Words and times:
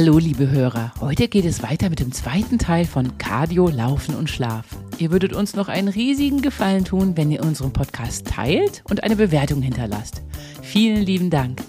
Hallo 0.00 0.18
liebe 0.18 0.48
Hörer, 0.48 0.92
heute 1.00 1.26
geht 1.26 1.44
es 1.44 1.60
weiter 1.64 1.90
mit 1.90 1.98
dem 1.98 2.12
zweiten 2.12 2.56
Teil 2.56 2.84
von 2.84 3.18
Cardio, 3.18 3.68
Laufen 3.68 4.14
und 4.14 4.30
Schlaf. 4.30 4.64
Ihr 4.98 5.10
würdet 5.10 5.32
uns 5.32 5.56
noch 5.56 5.66
einen 5.66 5.88
riesigen 5.88 6.40
Gefallen 6.40 6.84
tun, 6.84 7.16
wenn 7.16 7.32
ihr 7.32 7.42
unseren 7.42 7.72
Podcast 7.72 8.28
teilt 8.28 8.84
und 8.88 9.02
eine 9.02 9.16
Bewertung 9.16 9.60
hinterlasst. 9.60 10.22
Vielen 10.62 11.02
lieben 11.02 11.30
Dank. 11.30 11.64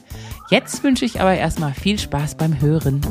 Jetzt 0.51 0.83
wünsche 0.83 1.05
ich 1.05 1.19
aber 1.19 1.33
erstmal 1.33 1.73
viel 1.73 1.97
Spaß 1.97 2.35
beim 2.35 2.61
Hören. 2.61 3.01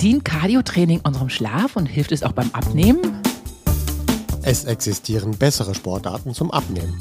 Dient 0.00 0.24
Cardio-Training 0.24 1.00
unserem 1.02 1.28
Schlaf 1.28 1.74
und 1.74 1.86
hilft 1.86 2.12
es 2.12 2.22
auch 2.22 2.34
beim 2.34 2.50
Abnehmen? 2.52 3.20
Es 4.42 4.62
existieren 4.62 5.32
bessere 5.32 5.74
Sportarten 5.74 6.34
zum 6.34 6.52
Abnehmen. 6.52 6.96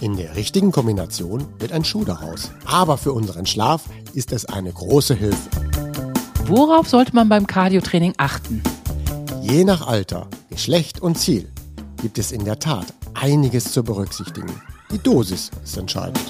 In 0.00 0.16
der 0.16 0.34
richtigen 0.34 0.72
Kombination 0.72 1.44
wird 1.60 1.70
ein 1.70 1.84
Schuh 1.84 2.04
daraus. 2.04 2.50
Aber 2.64 2.98
für 2.98 3.12
unseren 3.12 3.46
Schlaf 3.46 3.84
ist 4.14 4.32
es 4.32 4.46
eine 4.46 4.72
große 4.72 5.14
Hilfe. 5.14 5.65
Worauf 6.48 6.88
sollte 6.88 7.12
man 7.12 7.28
beim 7.28 7.48
Cardio-Training 7.48 8.14
achten? 8.18 8.62
Je 9.42 9.64
nach 9.64 9.84
Alter, 9.84 10.28
Geschlecht 10.48 11.00
und 11.00 11.18
Ziel 11.18 11.50
gibt 12.00 12.18
es 12.18 12.30
in 12.30 12.44
der 12.44 12.60
Tat 12.60 12.86
einiges 13.14 13.72
zu 13.72 13.82
berücksichtigen. 13.82 14.52
Die 14.92 14.98
Dosis 14.98 15.50
ist 15.64 15.76
entscheidend. 15.76 16.20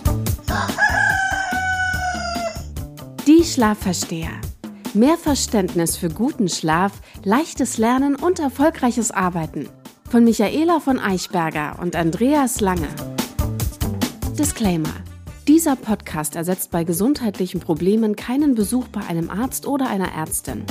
Die 3.26 3.44
Schlafversteher. 3.44 4.30
Mehr 4.94 5.18
Verständnis 5.18 5.98
für 5.98 6.08
guten 6.08 6.48
Schlaf, 6.48 6.92
leichtes 7.22 7.76
Lernen 7.76 8.16
und 8.16 8.38
erfolgreiches 8.38 9.10
Arbeiten. 9.10 9.68
Von 10.08 10.24
Michaela 10.24 10.80
von 10.80 10.98
Eichberger 10.98 11.76
und 11.82 11.94
Andreas 11.94 12.62
Lange. 12.62 12.88
Disclaimer. 14.38 14.94
Dieser 15.48 15.76
Podcast 15.76 16.34
ersetzt 16.34 16.72
bei 16.72 16.82
gesundheitlichen 16.82 17.60
Problemen 17.60 18.16
keinen 18.16 18.56
Besuch 18.56 18.88
bei 18.88 19.02
einem 19.02 19.30
Arzt 19.30 19.64
oder 19.68 19.88
einer 19.88 20.12
Ärztin. 20.12 20.64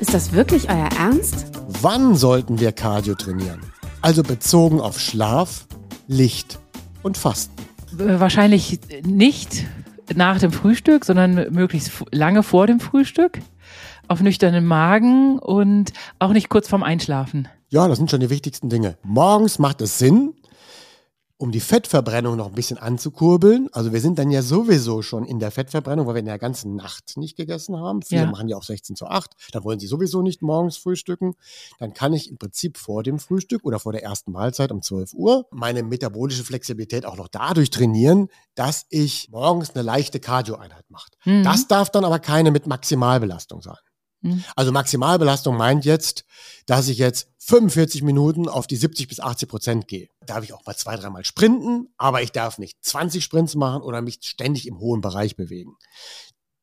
Ist 0.00 0.12
das 0.12 0.32
wirklich 0.32 0.68
euer 0.68 0.88
Ernst? 0.98 1.46
Wann 1.82 2.16
sollten 2.16 2.58
wir 2.58 2.72
Cardio 2.72 3.14
trainieren? 3.14 3.60
Also 4.00 4.24
bezogen 4.24 4.80
auf 4.80 4.98
Schlaf, 4.98 5.68
Licht 6.08 6.58
und 7.04 7.16
Fasten. 7.16 7.54
Äh, 7.96 8.18
Wahrscheinlich 8.18 8.80
nicht 9.04 9.66
nach 10.12 10.40
dem 10.40 10.50
Frühstück, 10.50 11.04
sondern 11.04 11.52
möglichst 11.52 11.92
lange 12.10 12.42
vor 12.42 12.66
dem 12.66 12.80
Frühstück, 12.80 13.38
auf 14.08 14.20
nüchternen 14.20 14.66
Magen 14.66 15.38
und 15.38 15.92
auch 16.18 16.32
nicht 16.32 16.48
kurz 16.48 16.66
vorm 16.66 16.82
Einschlafen. 16.82 17.46
Ja, 17.68 17.86
das 17.86 17.98
sind 17.98 18.10
schon 18.10 18.18
die 18.20 18.30
wichtigsten 18.30 18.68
Dinge. 18.68 18.98
Morgens 19.04 19.60
macht 19.60 19.80
es 19.80 19.98
Sinn, 20.00 20.34
um 21.42 21.50
die 21.50 21.58
Fettverbrennung 21.58 22.36
noch 22.36 22.46
ein 22.46 22.52
bisschen 22.52 22.78
anzukurbeln. 22.78 23.68
Also 23.72 23.92
wir 23.92 24.00
sind 24.00 24.16
dann 24.20 24.30
ja 24.30 24.42
sowieso 24.42 25.02
schon 25.02 25.24
in 25.24 25.40
der 25.40 25.50
Fettverbrennung, 25.50 26.06
weil 26.06 26.14
wir 26.14 26.20
in 26.20 26.26
der 26.26 26.38
ganzen 26.38 26.76
Nacht 26.76 27.16
nicht 27.16 27.36
gegessen 27.36 27.76
haben. 27.76 28.00
Viele 28.02 28.22
Ja. 28.22 28.30
machen 28.30 28.46
ja 28.48 28.56
auch 28.56 28.62
16 28.62 28.94
zu 28.94 29.08
8. 29.08 29.32
Da 29.50 29.64
wollen 29.64 29.80
sie 29.80 29.88
sowieso 29.88 30.22
nicht 30.22 30.40
morgens 30.40 30.76
frühstücken. 30.76 31.34
Dann 31.80 31.94
kann 31.94 32.12
ich 32.12 32.30
im 32.30 32.38
Prinzip 32.38 32.78
vor 32.78 33.02
dem 33.02 33.18
Frühstück 33.18 33.64
oder 33.64 33.80
vor 33.80 33.90
der 33.90 34.04
ersten 34.04 34.30
Mahlzeit 34.30 34.70
um 34.70 34.82
12 34.82 35.14
Uhr 35.14 35.48
meine 35.50 35.82
metabolische 35.82 36.44
Flexibilität 36.44 37.04
auch 37.04 37.16
noch 37.16 37.26
dadurch 37.26 37.70
trainieren, 37.70 38.28
dass 38.54 38.86
ich 38.88 39.28
morgens 39.32 39.70
eine 39.70 39.82
leichte 39.82 40.20
Cardio-Einheit 40.20 40.88
mache. 40.90 41.10
Mhm. 41.24 41.42
Das 41.42 41.66
darf 41.66 41.90
dann 41.90 42.04
aber 42.04 42.20
keine 42.20 42.52
mit 42.52 42.68
Maximalbelastung 42.68 43.62
sein. 43.62 43.78
Mhm. 44.22 44.44
Also 44.56 44.72
Maximalbelastung 44.72 45.56
meint 45.56 45.84
jetzt, 45.84 46.24
dass 46.66 46.88
ich 46.88 46.98
jetzt 46.98 47.28
45 47.38 48.02
Minuten 48.02 48.48
auf 48.48 48.66
die 48.66 48.76
70 48.76 49.08
bis 49.08 49.20
80 49.20 49.48
Prozent 49.48 49.88
gehe. 49.88 50.08
Darf 50.26 50.44
ich 50.44 50.52
auch 50.52 50.64
mal 50.64 50.76
zwei, 50.76 50.96
dreimal 50.96 51.24
sprinten, 51.24 51.88
aber 51.96 52.22
ich 52.22 52.32
darf 52.32 52.58
nicht 52.58 52.82
20 52.84 53.22
Sprints 53.22 53.54
machen 53.56 53.82
oder 53.82 54.00
mich 54.00 54.18
ständig 54.22 54.66
im 54.66 54.78
hohen 54.78 55.00
Bereich 55.00 55.36
bewegen. 55.36 55.76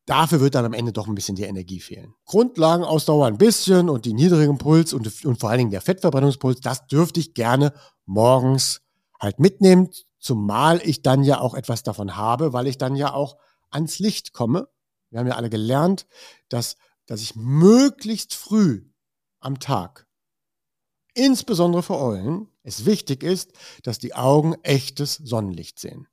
Dafür 0.06 0.40
wird 0.40 0.54
dann 0.54 0.64
am 0.64 0.72
Ende 0.72 0.92
doch 0.92 1.06
ein 1.06 1.14
bisschen 1.14 1.36
die 1.36 1.44
Energie 1.44 1.80
fehlen. 1.80 2.14
Grundlagenausdauer 2.24 3.26
ein 3.26 3.38
bisschen 3.38 3.88
und 3.88 4.06
die 4.06 4.14
niedrigen 4.14 4.58
Puls 4.58 4.92
und, 4.92 5.24
und 5.24 5.38
vor 5.38 5.50
allen 5.50 5.58
Dingen 5.58 5.70
der 5.70 5.82
Fettverbrennungspuls, 5.82 6.60
das 6.60 6.86
dürfte 6.86 7.20
ich 7.20 7.34
gerne 7.34 7.72
morgens 8.06 8.80
halt 9.20 9.38
mitnehmen, 9.38 9.90
zumal 10.18 10.80
ich 10.82 11.02
dann 11.02 11.22
ja 11.22 11.40
auch 11.40 11.54
etwas 11.54 11.82
davon 11.82 12.16
habe, 12.16 12.52
weil 12.52 12.66
ich 12.66 12.78
dann 12.78 12.96
ja 12.96 13.12
auch 13.12 13.36
ans 13.70 13.98
Licht 13.98 14.32
komme. 14.32 14.68
Wir 15.10 15.20
haben 15.20 15.26
ja 15.26 15.36
alle 15.36 15.50
gelernt, 15.50 16.06
dass, 16.48 16.76
dass 17.10 17.22
ich 17.22 17.34
möglichst 17.34 18.36
früh 18.36 18.84
am 19.40 19.58
Tag, 19.58 20.06
insbesondere 21.12 21.82
für 21.82 21.98
Eulen, 21.98 22.46
es 22.62 22.86
wichtig 22.86 23.24
ist, 23.24 23.50
dass 23.82 23.98
die 23.98 24.14
Augen 24.14 24.54
echtes 24.62 25.14
Sonnenlicht 25.16 25.80
sehen. 25.80 26.06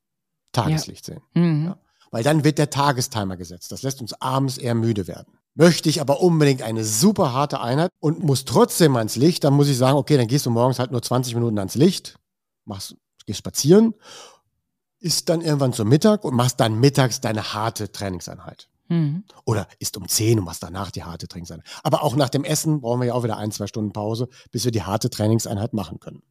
Tageslicht 0.53 1.05
sehen. 1.05 1.21
Mhm. 1.35 1.65
Ja. 1.65 1.79
Weil 2.09 2.23
dann 2.23 2.43
wird 2.43 2.57
der 2.57 2.71
Tagestimer 2.71 3.37
gesetzt. 3.37 3.71
Das 3.71 3.83
lässt 3.83 4.01
uns 4.01 4.13
abends 4.13 4.57
eher 4.57 4.73
müde 4.73 5.07
werden. 5.07 5.37
Möchte 5.53 5.87
ich 5.87 6.01
aber 6.01 6.19
unbedingt 6.19 6.63
eine 6.63 6.83
super 6.83 7.31
harte 7.31 7.61
Einheit 7.61 7.91
und 7.99 8.23
muss 8.23 8.45
trotzdem 8.45 8.95
ans 8.95 9.17
Licht, 9.17 9.43
dann 9.43 9.53
muss 9.53 9.69
ich 9.69 9.77
sagen, 9.77 9.99
okay, 9.99 10.17
dann 10.17 10.27
gehst 10.27 10.47
du 10.47 10.49
morgens 10.49 10.79
halt 10.79 10.89
nur 10.89 11.03
20 11.03 11.35
Minuten 11.35 11.59
ans 11.59 11.75
Licht, 11.75 12.17
machst, 12.65 12.95
gehst 13.27 13.37
spazieren, 13.37 13.93
isst 14.97 15.29
dann 15.29 15.41
irgendwann 15.41 15.73
zum 15.73 15.89
Mittag 15.89 16.23
und 16.23 16.33
machst 16.33 16.59
dann 16.59 16.79
mittags 16.79 17.21
deine 17.21 17.53
harte 17.53 17.91
Trainingseinheit. 17.91 18.67
Mhm. 18.89 19.23
Oder 19.45 19.67
isst 19.79 19.97
um 19.97 20.07
10 20.07 20.39
und 20.39 20.45
machst 20.45 20.63
danach 20.63 20.91
die 20.91 21.03
harte 21.03 21.27
Trainingseinheit. 21.27 21.67
Aber 21.83 22.03
auch 22.03 22.15
nach 22.15 22.29
dem 22.29 22.43
Essen 22.43 22.81
brauchen 22.81 23.01
wir 23.01 23.07
ja 23.07 23.13
auch 23.13 23.23
wieder 23.23 23.37
ein, 23.37 23.51
zwei 23.51 23.67
Stunden 23.67 23.93
Pause, 23.93 24.29
bis 24.51 24.65
wir 24.65 24.71
die 24.71 24.83
harte 24.83 25.09
Trainingseinheit 25.09 25.73
machen 25.73 25.99
können. 25.99 26.23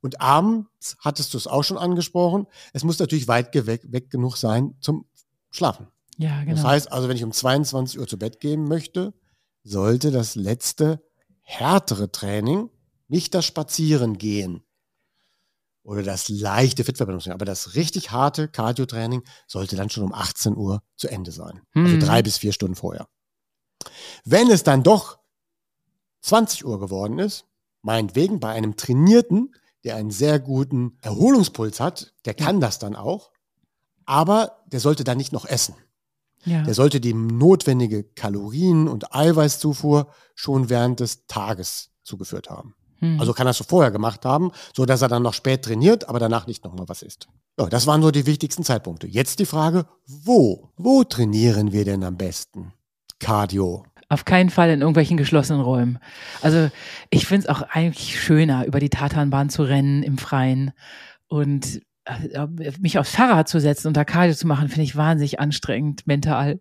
Und 0.00 0.20
abends 0.20 0.96
hattest 1.00 1.34
du 1.34 1.38
es 1.38 1.46
auch 1.46 1.64
schon 1.64 1.78
angesprochen. 1.78 2.46
Es 2.72 2.84
muss 2.84 2.98
natürlich 2.98 3.28
weit 3.28 3.54
weg, 3.54 3.82
weg 3.90 4.10
genug 4.10 4.36
sein 4.36 4.76
zum 4.80 5.06
Schlafen. 5.50 5.88
Ja, 6.18 6.40
genau. 6.44 6.54
Das 6.54 6.64
heißt 6.64 6.92
also, 6.92 7.08
wenn 7.08 7.16
ich 7.16 7.24
um 7.24 7.32
22 7.32 7.98
Uhr 7.98 8.06
zu 8.06 8.18
Bett 8.18 8.40
gehen 8.40 8.64
möchte, 8.64 9.14
sollte 9.64 10.10
das 10.10 10.34
letzte 10.34 11.02
härtere 11.40 12.12
Training, 12.12 12.70
nicht 13.08 13.34
das 13.34 13.44
Spazieren 13.44 14.18
gehen 14.18 14.65
oder 15.86 16.02
das 16.02 16.28
leichte 16.28 16.84
Fettverbrennungstraining, 16.84 17.34
aber 17.36 17.44
das 17.44 17.74
richtig 17.74 18.10
harte 18.10 18.48
Cardio-Training 18.48 19.22
sollte 19.46 19.76
dann 19.76 19.88
schon 19.88 20.02
um 20.04 20.12
18 20.12 20.56
Uhr 20.56 20.82
zu 20.96 21.08
Ende 21.08 21.30
sein. 21.32 21.62
Also 21.74 21.96
Mhm. 21.96 22.00
drei 22.00 22.22
bis 22.22 22.38
vier 22.38 22.52
Stunden 22.52 22.74
vorher. 22.76 23.06
Wenn 24.24 24.50
es 24.50 24.62
dann 24.64 24.82
doch 24.82 25.18
20 26.22 26.64
Uhr 26.66 26.80
geworden 26.80 27.18
ist, 27.18 27.44
meinetwegen 27.82 28.40
bei 28.40 28.50
einem 28.50 28.76
Trainierten, 28.76 29.54
der 29.84 29.94
einen 29.96 30.10
sehr 30.10 30.40
guten 30.40 30.98
Erholungspuls 31.02 31.78
hat, 31.78 32.14
der 32.24 32.34
kann 32.34 32.60
das 32.60 32.78
dann 32.80 32.96
auch, 32.96 33.30
aber 34.04 34.64
der 34.66 34.80
sollte 34.80 35.04
dann 35.04 35.18
nicht 35.18 35.32
noch 35.32 35.44
essen. 35.44 35.74
ja. 36.44 36.62
Der 36.62 36.74
sollte 36.74 37.00
die 37.00 37.14
notwendige 37.14 38.02
Kalorien- 38.04 38.88
und 38.88 39.14
Eiweißzufuhr 39.14 40.12
schon 40.34 40.68
während 40.68 40.98
des 41.00 41.26
Tages 41.26 41.90
zugeführt 42.02 42.50
haben. 42.50 42.74
Mhm. 43.00 43.20
Also 43.20 43.32
kann 43.32 43.46
er 43.46 43.50
es 43.50 43.58
so 43.58 43.64
vorher 43.64 43.90
gemacht 43.90 44.24
haben, 44.24 44.50
so 44.74 44.86
dass 44.86 45.02
er 45.02 45.08
dann 45.08 45.22
noch 45.22 45.34
spät 45.34 45.62
trainiert, 45.62 46.08
aber 46.08 46.18
danach 46.18 46.46
nicht 46.46 46.64
nochmal 46.64 46.88
was 46.88 47.02
isst. 47.02 47.28
Ja, 47.58 47.66
das 47.66 47.86
waren 47.86 48.02
so 48.02 48.10
die 48.10 48.26
wichtigsten 48.26 48.64
Zeitpunkte. 48.64 49.06
Jetzt 49.06 49.38
die 49.38 49.46
Frage, 49.46 49.86
wo? 50.06 50.70
Wo 50.76 51.04
trainieren 51.04 51.72
wir 51.72 51.84
denn 51.84 52.04
am 52.04 52.16
besten? 52.16 52.72
Cardio. 53.18 53.84
Auf 54.08 54.24
keinen 54.24 54.50
Fall 54.50 54.70
in 54.70 54.80
irgendwelchen 54.80 55.16
geschlossenen 55.16 55.62
Räumen. 55.62 55.98
Also 56.42 56.70
ich 57.10 57.26
finde 57.26 57.46
es 57.46 57.48
auch 57.48 57.62
eigentlich 57.62 58.20
schöner, 58.20 58.66
über 58.66 58.78
die 58.78 58.90
Tatanbahn 58.90 59.50
zu 59.50 59.62
rennen 59.62 60.02
im 60.02 60.16
Freien 60.18 60.72
und 61.28 61.82
äh, 62.04 62.46
mich 62.78 62.98
aufs 62.98 63.10
Fahrrad 63.10 63.48
zu 63.48 63.58
setzen 63.58 63.88
und 63.88 63.96
da 63.96 64.04
Cardio 64.04 64.34
zu 64.36 64.46
machen, 64.46 64.68
finde 64.68 64.84
ich 64.84 64.96
wahnsinnig 64.96 65.40
anstrengend 65.40 66.06
mental. 66.06 66.60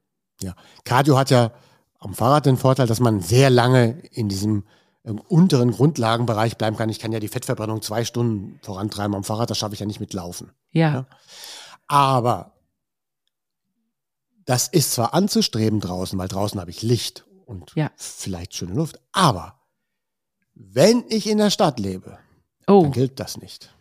Cardio 0.83 1.17
hat 1.17 1.29
ja 1.29 1.51
am 1.99 2.13
Fahrrad 2.13 2.45
den 2.45 2.57
Vorteil, 2.57 2.87
dass 2.87 2.99
man 2.99 3.21
sehr 3.21 3.49
lange 3.49 3.99
in 4.11 4.27
diesem 4.27 4.65
ähm, 5.05 5.19
unteren 5.19 5.71
Grundlagenbereich 5.71 6.57
bleiben 6.57 6.75
kann. 6.77 6.89
Ich 6.89 6.99
kann 6.99 7.11
ja 7.11 7.19
die 7.19 7.27
Fettverbrennung 7.27 7.81
zwei 7.81 8.03
Stunden 8.05 8.59
vorantreiben 8.63 9.15
am 9.15 9.23
Fahrrad, 9.23 9.49
das 9.49 9.57
schaffe 9.57 9.73
ich 9.75 9.79
ja 9.79 9.85
nicht 9.85 9.99
mit 9.99 10.13
Laufen. 10.13 10.51
Ja, 10.71 10.91
Ja. 10.91 11.07
Aber 11.87 12.51
das 14.45 14.67
ist 14.67 14.91
zwar 14.93 15.13
anzustreben 15.13 15.79
draußen, 15.79 16.17
weil 16.19 16.27
draußen 16.27 16.59
habe 16.59 16.71
ich 16.71 16.81
Licht 16.81 17.25
und 17.45 17.71
Ja. 17.75 17.91
vielleicht 17.95 18.55
schöne 18.55 18.73
Luft, 18.73 18.99
aber 19.11 19.59
wenn 20.55 21.03
ich 21.09 21.27
in 21.27 21.37
der 21.37 21.49
Stadt 21.51 21.79
lebe, 21.79 22.17
oh, 22.67 22.83
dann 22.83 22.91
gilt 22.91 23.19
das 23.19 23.37
nicht. 23.37 23.71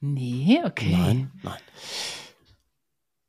nee, 0.00 0.60
okay. 0.64 0.92
Nein, 0.96 1.32
nein. 1.42 1.60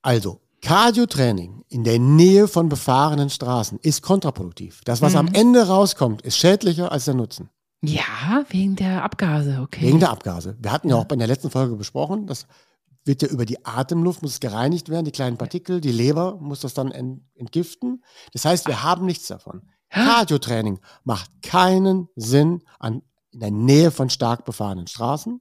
Also, 0.02 0.42
Cardio-Training 0.62 1.63
in 1.69 1.83
der 1.83 2.00
Nähe 2.00 2.48
von 2.48 2.69
befahrenen 2.69 3.30
Straßen 3.30 3.80
ist 3.81 4.01
kontraproduktiv. 4.01 4.81
Das, 4.86 5.01
was 5.01 5.15
am 5.15 5.27
Mhm. 5.27 5.33
Ende 5.36 5.68
rauskommt, 5.68 6.21
ist 6.24 6.38
schädlicher 6.38 6.92
als 6.92 7.06
der 7.06 7.13
Nutzen. 7.13 7.50
Ja, 7.83 8.44
wegen 8.50 8.75
der 8.75 9.04
Abgase, 9.04 9.59
okay. 9.62 9.86
Wegen 9.86 10.00
der 10.00 10.09
Abgase. 10.09 10.57
Wir 10.59 10.71
hatten 10.71 10.89
ja 10.89 10.95
auch 10.95 11.06
in 11.12 11.19
der 11.19 11.27
letzten 11.27 11.51
Folge 11.51 11.75
besprochen, 11.75 12.25
das 12.25 12.48
wird 13.06 13.21
ja 13.21 13.27
über 13.27 13.45
die 13.45 13.65
Atemluft, 13.65 14.21
muss 14.21 14.31
es 14.33 14.39
gereinigt 14.39 14.89
werden, 14.89 15.06
die 15.06 15.12
kleinen 15.12 15.38
Partikel, 15.38 15.80
die 15.80 15.92
Leber 15.92 16.38
muss 16.42 16.59
das 16.62 16.74
dann 16.74 16.92
ent 16.92 17.21
entgiften. 17.36 18.04
Das 18.33 18.44
heißt, 18.45 18.68
wir 18.68 18.83
haben 18.83 19.06
nichts 19.06 19.27
davon. 19.27 19.62
Cardio-Training 19.89 20.80
macht 21.04 21.30
keinen 21.44 22.09
Sinn 22.15 22.63
an, 22.80 23.04
in 23.31 23.39
der 23.39 23.51
Nähe 23.51 23.92
von 23.92 24.09
stark 24.09 24.44
befahrenen 24.44 24.88
Straßen, 24.88 25.39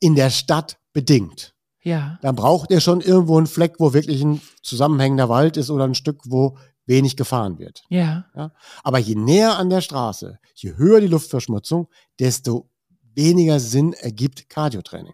in 0.00 0.14
der 0.16 0.30
Stadt 0.30 0.78
bedingt. 0.92 1.53
Ja, 1.84 2.18
Dann 2.22 2.34
braucht 2.34 2.70
ihr 2.70 2.80
schon 2.80 3.00
irgendwo 3.02 3.36
einen 3.36 3.46
Fleck, 3.46 3.74
wo 3.78 3.92
wirklich 3.92 4.22
ein 4.22 4.40
zusammenhängender 4.62 5.28
Wald 5.28 5.56
ist 5.58 5.70
oder 5.70 5.84
ein 5.84 5.94
Stück, 5.94 6.22
wo 6.24 6.56
wenig 6.86 7.16
gefahren 7.16 7.58
wird. 7.58 7.84
Ja. 7.90 8.24
Ja? 8.34 8.52
Aber 8.82 8.98
je 8.98 9.14
näher 9.14 9.58
an 9.58 9.68
der 9.70 9.82
Straße, 9.82 10.38
je 10.54 10.76
höher 10.76 11.00
die 11.00 11.06
Luftverschmutzung, 11.06 11.88
desto 12.18 12.70
weniger 13.14 13.60
Sinn 13.60 13.92
ergibt 13.92 14.48
Cardiotraining. 14.48 15.12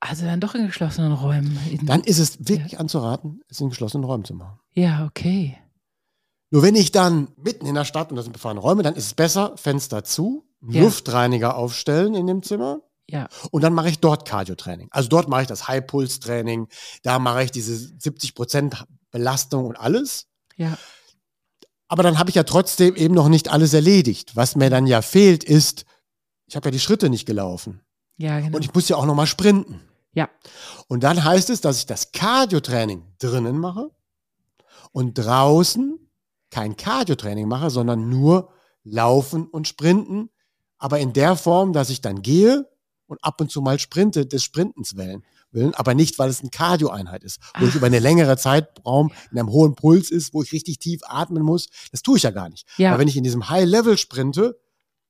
Also 0.00 0.24
dann 0.24 0.40
doch 0.40 0.56
in 0.56 0.66
geschlossenen 0.66 1.12
Räumen. 1.12 1.56
Dann 1.84 2.00
ist 2.02 2.18
es 2.18 2.48
wirklich 2.48 2.80
anzuraten, 2.80 3.40
es 3.48 3.60
in 3.60 3.68
geschlossenen 3.68 4.04
Räumen 4.04 4.24
zu 4.24 4.34
machen. 4.34 4.58
ja, 4.72 5.06
okay. 5.06 5.56
Nur 6.50 6.62
wenn 6.62 6.74
ich 6.74 6.92
dann 6.92 7.28
mitten 7.36 7.64
in 7.64 7.74
der 7.76 7.86
Stadt 7.86 8.10
und 8.10 8.16
das 8.16 8.26
sind 8.26 8.32
befahrene 8.34 8.60
Räume, 8.60 8.82
dann 8.82 8.94
ist 8.94 9.06
es 9.06 9.14
besser, 9.14 9.56
Fenster 9.56 10.04
zu, 10.04 10.44
Ja. 10.68 10.82
Luftreiniger 10.82 11.56
aufstellen 11.56 12.14
in 12.14 12.26
dem 12.26 12.42
Zimmer 12.42 12.80
Ja. 13.10 13.28
und 13.50 13.62
dann 13.62 13.74
mache 13.74 13.88
ich 13.90 13.98
dort 13.98 14.26
Cardiotraining. 14.26 14.88
Also 14.90 15.08
dort 15.08 15.28
mache 15.28 15.42
ich 15.42 15.48
das 15.48 15.68
High-Puls-Training, 15.68 16.68
da 17.02 17.18
mache 17.18 17.44
ich 17.44 17.50
diese 17.50 17.74
70% 17.74 18.84
Belastung 19.10 19.66
und 19.66 19.76
alles. 19.76 20.28
Ja. 20.56 20.78
Aber 21.88 22.02
dann 22.02 22.18
habe 22.18 22.30
ich 22.30 22.36
ja 22.36 22.44
trotzdem 22.44 22.96
eben 22.96 23.12
noch 23.14 23.28
nicht 23.28 23.50
alles 23.50 23.74
erledigt. 23.74 24.34
Was 24.34 24.56
mir 24.56 24.70
dann 24.70 24.86
ja 24.86 25.02
fehlt, 25.02 25.44
ist, 25.44 25.84
ich 26.46 26.56
habe 26.56 26.68
ja 26.68 26.70
die 26.70 26.80
Schritte 26.80 27.10
nicht 27.10 27.26
gelaufen. 27.26 27.82
Ja, 28.16 28.40
genau. 28.40 28.56
Und 28.56 28.64
ich 28.64 28.72
muss 28.72 28.88
ja 28.88 28.96
auch 28.96 29.04
noch 29.04 29.14
mal 29.14 29.26
sprinten. 29.26 29.80
ja. 30.14 30.30
Und 30.88 31.02
dann 31.02 31.22
heißt 31.22 31.50
es, 31.50 31.60
dass 31.60 31.78
ich 31.78 31.86
das 31.86 32.12
Cardio-Training 32.12 33.02
drinnen 33.18 33.58
mache 33.58 33.90
und 34.92 35.14
draußen 35.14 35.98
kein 36.50 36.76
Cardio-Training 36.76 37.48
mache, 37.48 37.68
sondern 37.70 38.08
nur 38.08 38.50
laufen 38.84 39.46
und 39.46 39.68
sprinten. 39.68 40.30
Aber 40.78 40.98
in 40.98 41.12
der 41.12 41.36
Form, 41.36 41.72
dass 41.72 41.90
ich 41.90 42.00
dann 42.00 42.22
gehe 42.22 42.68
und 43.12 43.22
ab 43.22 43.40
und 43.40 43.50
zu 43.50 43.60
mal 43.60 43.78
sprinte, 43.78 44.26
des 44.26 44.42
Sprintens 44.42 44.96
willen. 44.96 45.22
willen 45.50 45.74
aber 45.74 45.94
nicht, 45.94 46.18
weil 46.18 46.30
es 46.30 46.40
eine 46.40 46.48
Cardio-Einheit 46.48 47.22
ist, 47.22 47.38
wo 47.58 47.66
ich 47.66 47.72
Ach. 47.72 47.76
über 47.76 47.86
eine 47.86 47.98
längere 47.98 48.38
Zeitraum 48.38 49.12
in 49.30 49.38
einem 49.38 49.50
hohen 49.50 49.74
Puls 49.74 50.10
ist, 50.10 50.32
wo 50.32 50.42
ich 50.42 50.52
richtig 50.52 50.78
tief 50.78 51.02
atmen 51.04 51.42
muss. 51.42 51.68
Das 51.90 52.02
tue 52.02 52.16
ich 52.16 52.22
ja 52.22 52.30
gar 52.30 52.48
nicht. 52.48 52.66
Ja. 52.78 52.90
Aber 52.90 53.00
wenn 53.00 53.08
ich 53.08 53.16
in 53.18 53.24
diesem 53.24 53.50
High-Level 53.50 53.98
sprinte, 53.98 54.58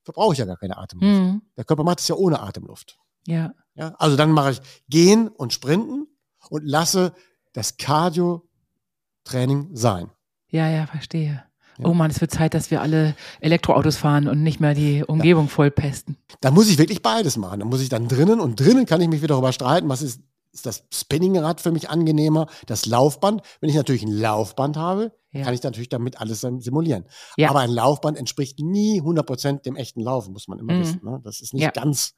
verbrauche 0.03 0.33
ich 0.33 0.39
ja 0.39 0.45
gar 0.45 0.57
keine 0.57 0.77
Atemluft. 0.77 1.13
Mhm. 1.13 1.41
Der 1.55 1.63
Körper 1.63 1.85
macht 1.85 2.01
es 2.01 2.09
ja 2.09 2.15
ohne 2.15 2.41
Atemluft. 2.41 2.99
Ja. 3.25 3.53
Ja, 3.75 3.95
also 3.97 4.17
dann 4.17 4.31
mache 4.31 4.51
ich 4.51 4.61
Gehen 4.89 5.29
und 5.29 5.53
Sprinten 5.53 6.07
und 6.49 6.65
lasse 6.65 7.13
das 7.53 7.77
Cardio-Training 7.77 9.69
sein. 9.73 10.11
Ja, 10.49 10.69
ja, 10.69 10.85
verstehe. 10.87 11.43
Ja. 11.77 11.85
Oh 11.87 11.93
Mann, 11.93 12.11
es 12.11 12.21
wird 12.21 12.31
Zeit, 12.31 12.53
dass 12.53 12.71
wir 12.71 12.81
alle 12.81 13.15
Elektroautos 13.41 13.95
fahren 13.97 14.27
und 14.27 14.43
nicht 14.43 14.59
mehr 14.59 14.73
die 14.75 15.03
Umgebung 15.03 15.49
vollpesten. 15.49 16.17
Da 16.41 16.51
muss 16.51 16.69
ich 16.69 16.77
wirklich 16.77 17.01
beides 17.01 17.37
machen. 17.37 17.59
Da 17.61 17.65
muss 17.65 17.81
ich 17.81 17.89
dann 17.89 18.07
drinnen 18.07 18.39
und 18.39 18.59
drinnen 18.59 18.85
kann 18.85 19.01
ich 19.01 19.07
mich 19.07 19.21
wieder 19.21 19.33
darüber 19.35 19.51
streiten, 19.53 19.89
was 19.89 20.01
ist, 20.01 20.21
ist 20.51 20.65
das 20.67 20.83
Spinningrad 20.93 21.61
für 21.61 21.71
mich 21.71 21.89
angenehmer, 21.89 22.47
das 22.67 22.85
Laufband. 22.85 23.41
Wenn 23.59 23.69
ich 23.69 23.75
natürlich 23.75 24.03
ein 24.03 24.11
Laufband 24.11 24.77
habe, 24.77 25.11
Ja. 25.31 25.43
kann 25.45 25.53
ich 25.55 25.63
natürlich 25.63 25.89
damit 25.89 26.19
alles 26.21 26.41
sim- 26.41 26.61
simulieren. 26.61 27.05
Ja. 27.37 27.49
Aber 27.49 27.61
ein 27.61 27.71
Laufband 27.71 28.19
entspricht 28.19 28.59
nie 28.59 29.01
100% 29.01 29.65
dem 29.65 29.75
echten 29.75 30.01
Laufen, 30.01 30.31
muss 30.31 30.47
man 30.47 30.59
immer 30.59 30.73
Mhm. 30.73 30.79
wissen. 30.81 30.99
Ne? 31.03 31.21
Das 31.23 31.41
ist 31.41 31.53
nicht 31.55 31.63
Ja. 31.63 31.71
ganz 31.71 32.13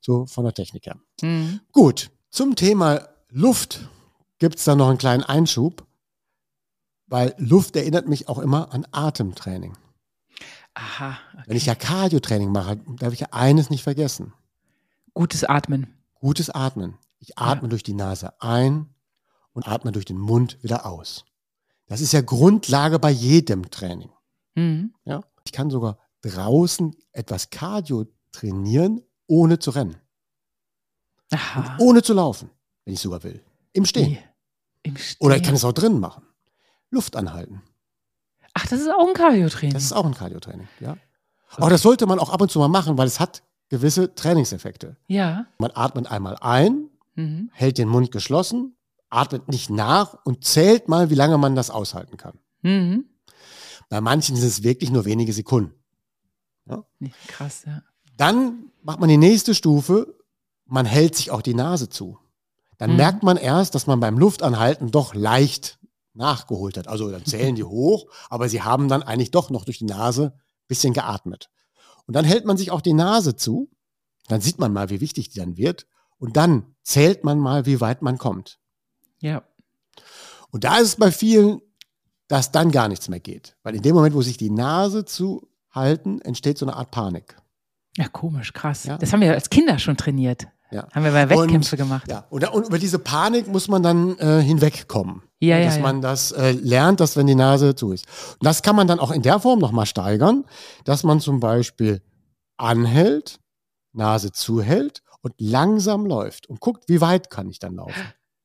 so 0.00 0.26
von 0.26 0.42
der 0.44 0.54
Technik 0.54 0.86
her. 0.86 0.96
Mhm. 1.22 1.60
Gut, 1.70 2.10
zum 2.30 2.56
Thema 2.56 3.06
Luft 3.30 3.88
gibt 4.40 4.58
es 4.58 4.64
da 4.64 4.74
noch 4.74 4.88
einen 4.88 4.98
kleinen 4.98 5.22
Einschub, 5.22 5.84
weil 7.10 7.34
Luft 7.36 7.76
erinnert 7.76 8.08
mich 8.08 8.28
auch 8.28 8.38
immer 8.38 8.72
an 8.72 8.86
Atemtraining. 8.92 9.76
Aha. 10.74 11.18
Wenn 11.46 11.56
ich 11.56 11.66
ja 11.66 11.74
Cardiotraining 11.74 12.50
mache, 12.50 12.76
darf 12.98 13.12
ich 13.12 13.20
ja 13.20 13.28
eines 13.32 13.68
nicht 13.68 13.82
vergessen. 13.82 14.32
Gutes 15.12 15.44
Atmen. 15.44 15.98
Gutes 16.14 16.48
Atmen. 16.48 16.96
Ich 17.18 17.36
atme 17.36 17.68
durch 17.68 17.82
die 17.82 17.94
Nase 17.94 18.40
ein 18.40 18.94
und 19.52 19.68
atme 19.68 19.92
durch 19.92 20.04
den 20.04 20.18
Mund 20.18 20.62
wieder 20.62 20.86
aus. 20.86 21.24
Das 21.86 22.00
ist 22.00 22.12
ja 22.12 22.20
Grundlage 22.20 23.00
bei 23.00 23.10
jedem 23.10 23.68
Training. 23.70 24.10
Mhm. 24.54 24.94
Ja? 25.04 25.24
Ich 25.44 25.52
kann 25.52 25.70
sogar 25.70 25.98
draußen 26.22 26.94
etwas 27.12 27.50
Cardio 27.50 28.06
trainieren, 28.30 29.02
ohne 29.26 29.58
zu 29.58 29.72
rennen. 29.72 29.96
Aha. 31.32 31.60
Und 31.60 31.80
ohne 31.80 32.02
zu 32.02 32.14
laufen, 32.14 32.50
wenn 32.84 32.94
ich 32.94 33.00
sogar 33.00 33.22
will. 33.24 33.42
Im 33.72 33.84
Stehen. 33.84 34.18
Im 34.84 34.96
Stehen. 34.96 35.16
Oder 35.20 35.36
ich 35.36 35.42
kann 35.42 35.54
es 35.54 35.64
auch 35.64 35.72
drinnen 35.72 35.98
machen. 35.98 36.24
Luft 36.90 37.16
anhalten. 37.16 37.62
Ach, 38.54 38.66
das 38.66 38.80
ist 38.80 38.88
auch 38.90 39.06
ein 39.08 39.14
Cardiotraining. 39.14 39.72
Das 39.74 39.84
ist 39.84 39.92
auch 39.92 40.04
ein 40.04 40.14
Cardiotraining, 40.14 40.68
ja. 40.80 40.96
Aber 41.56 41.70
das 41.70 41.82
sollte 41.82 42.06
man 42.06 42.18
auch 42.18 42.30
ab 42.30 42.40
und 42.40 42.50
zu 42.50 42.58
mal 42.58 42.68
machen, 42.68 42.96
weil 42.98 43.06
es 43.06 43.18
hat 43.20 43.42
gewisse 43.68 44.14
Trainingseffekte. 44.14 44.96
ja. 45.06 45.46
Man 45.58 45.70
atmet 45.74 46.10
einmal 46.10 46.36
ein, 46.40 46.88
Mhm. 47.16 47.50
hält 47.52 47.78
den 47.78 47.88
Mund 47.88 48.12
geschlossen, 48.12 48.76
atmet 49.08 49.48
nicht 49.48 49.68
nach 49.70 50.14
und 50.24 50.44
zählt 50.44 50.88
mal, 50.88 51.10
wie 51.10 51.14
lange 51.16 51.38
man 51.38 51.54
das 51.56 51.70
aushalten 51.70 52.16
kann. 52.16 52.38
Mhm. 52.62 53.04
Bei 53.88 54.00
manchen 54.00 54.36
sind 54.36 54.46
es 54.46 54.62
wirklich 54.62 54.90
nur 54.90 55.04
wenige 55.04 55.32
Sekunden. 55.32 55.74
Nee, 57.00 57.12
Krass, 57.26 57.64
ja. 57.66 57.82
Dann 58.16 58.70
macht 58.82 59.00
man 59.00 59.08
die 59.08 59.16
nächste 59.16 59.54
Stufe, 59.56 60.14
man 60.66 60.86
hält 60.86 61.16
sich 61.16 61.32
auch 61.32 61.42
die 61.42 61.54
Nase 61.54 61.88
zu. 61.88 62.16
Dann 62.78 62.90
Mhm. 62.90 62.96
merkt 62.96 63.22
man 63.24 63.36
erst, 63.36 63.74
dass 63.74 63.88
man 63.88 63.98
beim 63.98 64.18
Luftanhalten 64.18 64.90
doch 64.92 65.14
leicht 65.14 65.79
nachgeholt 66.14 66.76
hat. 66.76 66.88
Also 66.88 67.10
dann 67.10 67.24
zählen 67.24 67.54
die 67.54 67.64
hoch, 67.64 68.06
aber 68.28 68.48
sie 68.48 68.62
haben 68.62 68.88
dann 68.88 69.02
eigentlich 69.02 69.30
doch 69.30 69.50
noch 69.50 69.64
durch 69.64 69.78
die 69.78 69.84
Nase 69.84 70.32
ein 70.34 70.66
bisschen 70.68 70.92
geatmet. 70.92 71.50
Und 72.06 72.14
dann 72.14 72.24
hält 72.24 72.44
man 72.44 72.56
sich 72.56 72.70
auch 72.70 72.80
die 72.80 72.92
Nase 72.92 73.36
zu, 73.36 73.70
dann 74.28 74.40
sieht 74.40 74.58
man 74.58 74.72
mal, 74.72 74.90
wie 74.90 75.00
wichtig 75.00 75.30
die 75.30 75.38
dann 75.38 75.56
wird. 75.56 75.86
Und 76.18 76.36
dann 76.36 76.74
zählt 76.82 77.24
man 77.24 77.38
mal, 77.38 77.66
wie 77.66 77.80
weit 77.80 78.02
man 78.02 78.18
kommt. 78.18 78.58
Ja. 79.20 79.42
Und 80.50 80.64
da 80.64 80.78
ist 80.78 80.88
es 80.88 80.96
bei 80.96 81.10
vielen, 81.10 81.60
dass 82.28 82.52
dann 82.52 82.70
gar 82.70 82.88
nichts 82.88 83.08
mehr 83.08 83.20
geht. 83.20 83.56
Weil 83.62 83.74
in 83.74 83.82
dem 83.82 83.94
Moment, 83.94 84.14
wo 84.14 84.22
sich 84.22 84.36
die 84.36 84.50
Nase 84.50 85.04
zuhalten, 85.04 86.20
entsteht 86.20 86.58
so 86.58 86.66
eine 86.66 86.76
Art 86.76 86.90
Panik. 86.90 87.36
Ja, 87.96 88.08
komisch, 88.08 88.52
krass. 88.52 88.84
Ja. 88.84 88.98
Das 88.98 89.12
haben 89.12 89.20
wir 89.20 89.32
als 89.32 89.50
Kinder 89.50 89.78
schon 89.78 89.96
trainiert. 89.96 90.46
Ja. 90.70 90.86
Haben 90.92 91.04
wir 91.04 91.12
bei 91.12 91.28
Wettkämpfe 91.28 91.76
gemacht. 91.76 92.08
Ja, 92.08 92.24
und, 92.30 92.48
und 92.52 92.68
über 92.68 92.78
diese 92.78 92.98
Panik 92.98 93.48
muss 93.48 93.68
man 93.68 93.82
dann 93.82 94.16
äh, 94.18 94.40
hinwegkommen. 94.40 95.22
Ja, 95.40 95.58
ja, 95.58 95.64
dass 95.64 95.76
ja. 95.76 95.82
man 95.82 96.00
das 96.00 96.32
äh, 96.32 96.52
lernt, 96.52 97.00
dass 97.00 97.16
wenn 97.16 97.26
die 97.26 97.34
Nase 97.34 97.74
zu 97.74 97.92
ist. 97.92 98.06
Und 98.38 98.44
das 98.46 98.62
kann 98.62 98.76
man 98.76 98.86
dann 98.86 99.00
auch 99.00 99.10
in 99.10 99.22
der 99.22 99.40
Form 99.40 99.58
nochmal 99.58 99.86
steigern, 99.86 100.44
dass 100.84 101.02
man 101.02 101.20
zum 101.20 101.40
Beispiel 101.40 102.02
anhält, 102.56 103.40
Nase 103.92 104.32
zuhält 104.32 105.02
und 105.22 105.34
langsam 105.38 106.06
läuft 106.06 106.48
und 106.48 106.60
guckt, 106.60 106.84
wie 106.88 107.00
weit 107.00 107.30
kann 107.30 107.48
ich 107.48 107.58
dann 107.58 107.74
laufen. 107.74 107.94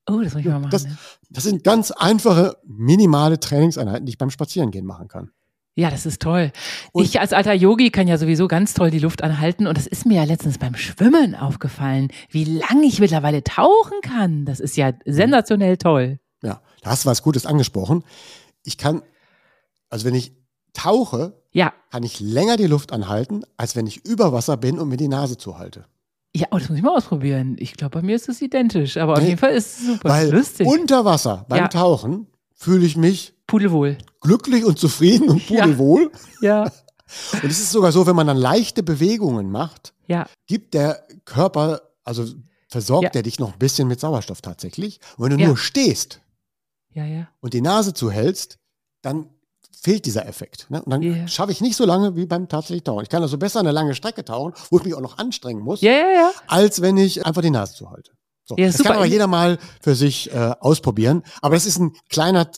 Oh, 0.10 0.22
das 0.22 0.34
muss 0.34 0.42
ich 0.42 0.46
mal 0.46 0.60
machen. 0.60 0.72
Das, 0.72 0.86
das 1.30 1.44
sind 1.44 1.64
ganz 1.64 1.92
einfache, 1.92 2.58
minimale 2.64 3.40
Trainingseinheiten, 3.40 4.06
die 4.06 4.12
ich 4.12 4.18
beim 4.18 4.30
Spazierengehen 4.30 4.86
machen 4.86 5.08
kann. 5.08 5.32
Ja, 5.78 5.90
das 5.90 6.06
ist 6.06 6.22
toll. 6.22 6.52
Und- 6.94 7.04
ich 7.04 7.20
als 7.20 7.34
alter 7.34 7.54
Yogi 7.54 7.92
kann 7.92 8.08
ja 8.08 8.18
sowieso 8.18 8.48
ganz 8.48 8.74
toll 8.74 8.92
die 8.92 9.00
Luft 9.00 9.22
anhalten 9.24 9.68
und 9.68 9.78
das 9.78 9.88
ist 9.88 10.06
mir 10.06 10.16
ja 10.16 10.24
letztens 10.24 10.58
beim 10.58 10.76
Schwimmen 10.76 11.36
aufgefallen, 11.36 12.08
wie 12.30 12.46
lange 12.46 12.86
ich 12.86 13.00
mittlerweile 13.02 13.44
tauchen 13.44 14.00
kann. 14.02 14.46
Das 14.46 14.60
ist 14.62 14.78
ja 14.78 14.94
sensationell 15.06 15.76
toll. 15.78 16.20
Ja, 16.42 16.62
da 16.82 16.92
hast 16.92 17.04
du 17.06 17.10
was 17.10 17.22
Gutes 17.24 17.46
angesprochen. 17.46 18.04
Ich 18.64 18.78
kann, 18.78 19.02
also 19.90 20.06
wenn 20.06 20.16
ich 20.16 20.32
tauche, 20.74 21.34
Ja, 21.52 21.74
kann 21.92 22.04
ich 22.04 22.20
länger 22.20 22.56
die 22.58 22.68
Luft 22.68 22.92
anhalten, 22.94 23.44
als 23.58 23.76
wenn 23.76 23.88
ich 23.88 24.06
über 24.06 24.32
Wasser 24.34 24.56
bin 24.58 24.80
und 24.80 24.88
mir 24.90 24.98
die 24.98 25.08
Nase 25.08 25.38
zuhalte. 25.38 25.86
ja, 26.36 26.48
oh, 26.52 26.58
das 26.58 26.68
muss 26.70 26.78
ich 26.78 26.84
mal 26.84 26.96
ausprobieren. 26.96 27.56
Ich 27.60 27.74
glaube, 27.76 28.00
bei 28.00 28.02
mir 28.02 28.16
ist 28.16 28.28
es 28.30 28.42
identisch, 28.42 28.98
aber 28.98 29.14
auf 29.14 29.20
Nee, 29.20 29.28
jeden 29.28 29.40
Fall 29.40 29.52
ist 29.52 29.80
es 29.80 29.86
super 29.88 30.10
Weil 30.10 30.32
lustig. 30.32 30.68
unter 30.68 31.04
Wasser 31.06 31.46
beim 31.50 31.60
Ja. 31.60 31.68
Tauchen 31.70 32.28
fühle 32.56 32.86
ich 32.86 32.98
mich 32.98 33.34
Pudelwohl. 33.48 33.98
glücklich 34.22 34.66
und 34.66 34.80
zufrieden 34.80 35.30
und 35.30 35.38
Ja. 35.50 35.62
pudelwohl. 35.64 36.12
Ja, 36.42 36.72
Und 37.44 37.52
es 37.52 37.60
ist 37.60 37.72
sogar 37.72 37.92
so, 37.92 38.08
wenn 38.08 38.16
man 38.16 38.26
dann 38.26 38.38
leichte 38.38 38.82
Bewegungen 38.82 39.52
macht, 39.52 39.94
ja, 40.08 40.26
gibt 40.48 40.74
der 40.74 41.06
Körper, 41.24 41.82
also 42.04 42.26
versorgt 42.68 43.04
Ja. 43.04 43.20
er 43.20 43.22
dich 43.22 43.38
noch 43.40 43.54
ein 43.54 43.60
bisschen 43.60 43.88
mit 43.88 44.00
Sauerstoff 44.00 44.42
tatsächlich. 44.42 45.00
Und 45.18 45.26
wenn 45.30 45.38
du 45.38 45.42
Ja. 45.44 45.48
nur 45.50 45.58
stehst 45.58 46.22
ja, 46.94 47.06
ja. 47.06 47.28
und 47.42 47.54
die 47.54 47.62
Nase 47.62 47.94
zuhältst, 47.94 48.58
dann 49.04 49.30
fehlt 49.80 50.08
dieser 50.08 50.26
Effekt. 50.28 50.66
Ne? 50.72 50.82
Und 50.82 50.92
dann 50.92 51.02
Ja. 51.04 51.28
schaffe 51.28 51.52
ich 51.52 51.62
nicht 51.62 51.76
so 51.76 51.86
lange 51.86 52.16
wie 52.16 52.26
beim 52.26 52.50
tatsächlich 52.50 52.84
Tauchen. 52.84 53.04
Ich 53.04 53.10
kann 53.10 53.22
also 53.22 53.38
besser 53.38 53.60
eine 53.60 53.72
lange 53.72 53.94
Strecke 53.94 54.26
tauchen, 54.26 54.54
wo 54.72 54.78
ich 54.80 54.84
mich 54.84 54.96
auch 54.96 55.02
noch 55.02 55.20
anstrengen 55.20 55.62
muss, 55.62 55.82
Ja, 55.82 55.92
ja, 55.92 56.10
ja. 56.12 56.32
als 56.48 56.82
wenn 56.82 56.98
ich 56.98 57.24
einfach 57.24 57.44
die 57.44 57.52
Nase 57.52 57.76
zuhalte. 57.76 58.14
So, 58.46 58.56
Ja, 58.58 58.68
das 58.68 58.78
super. 58.78 58.90
kann 58.90 58.98
aber 58.98 59.06
jeder 59.08 59.28
mal 59.28 59.58
für 59.82 59.96
sich 59.96 60.32
äh, 60.32 60.54
ausprobieren. 60.60 61.24
Aber 61.42 61.56
das 61.56 61.66
ist 61.66 61.80
ein 61.80 61.94
kleiner 62.10 62.50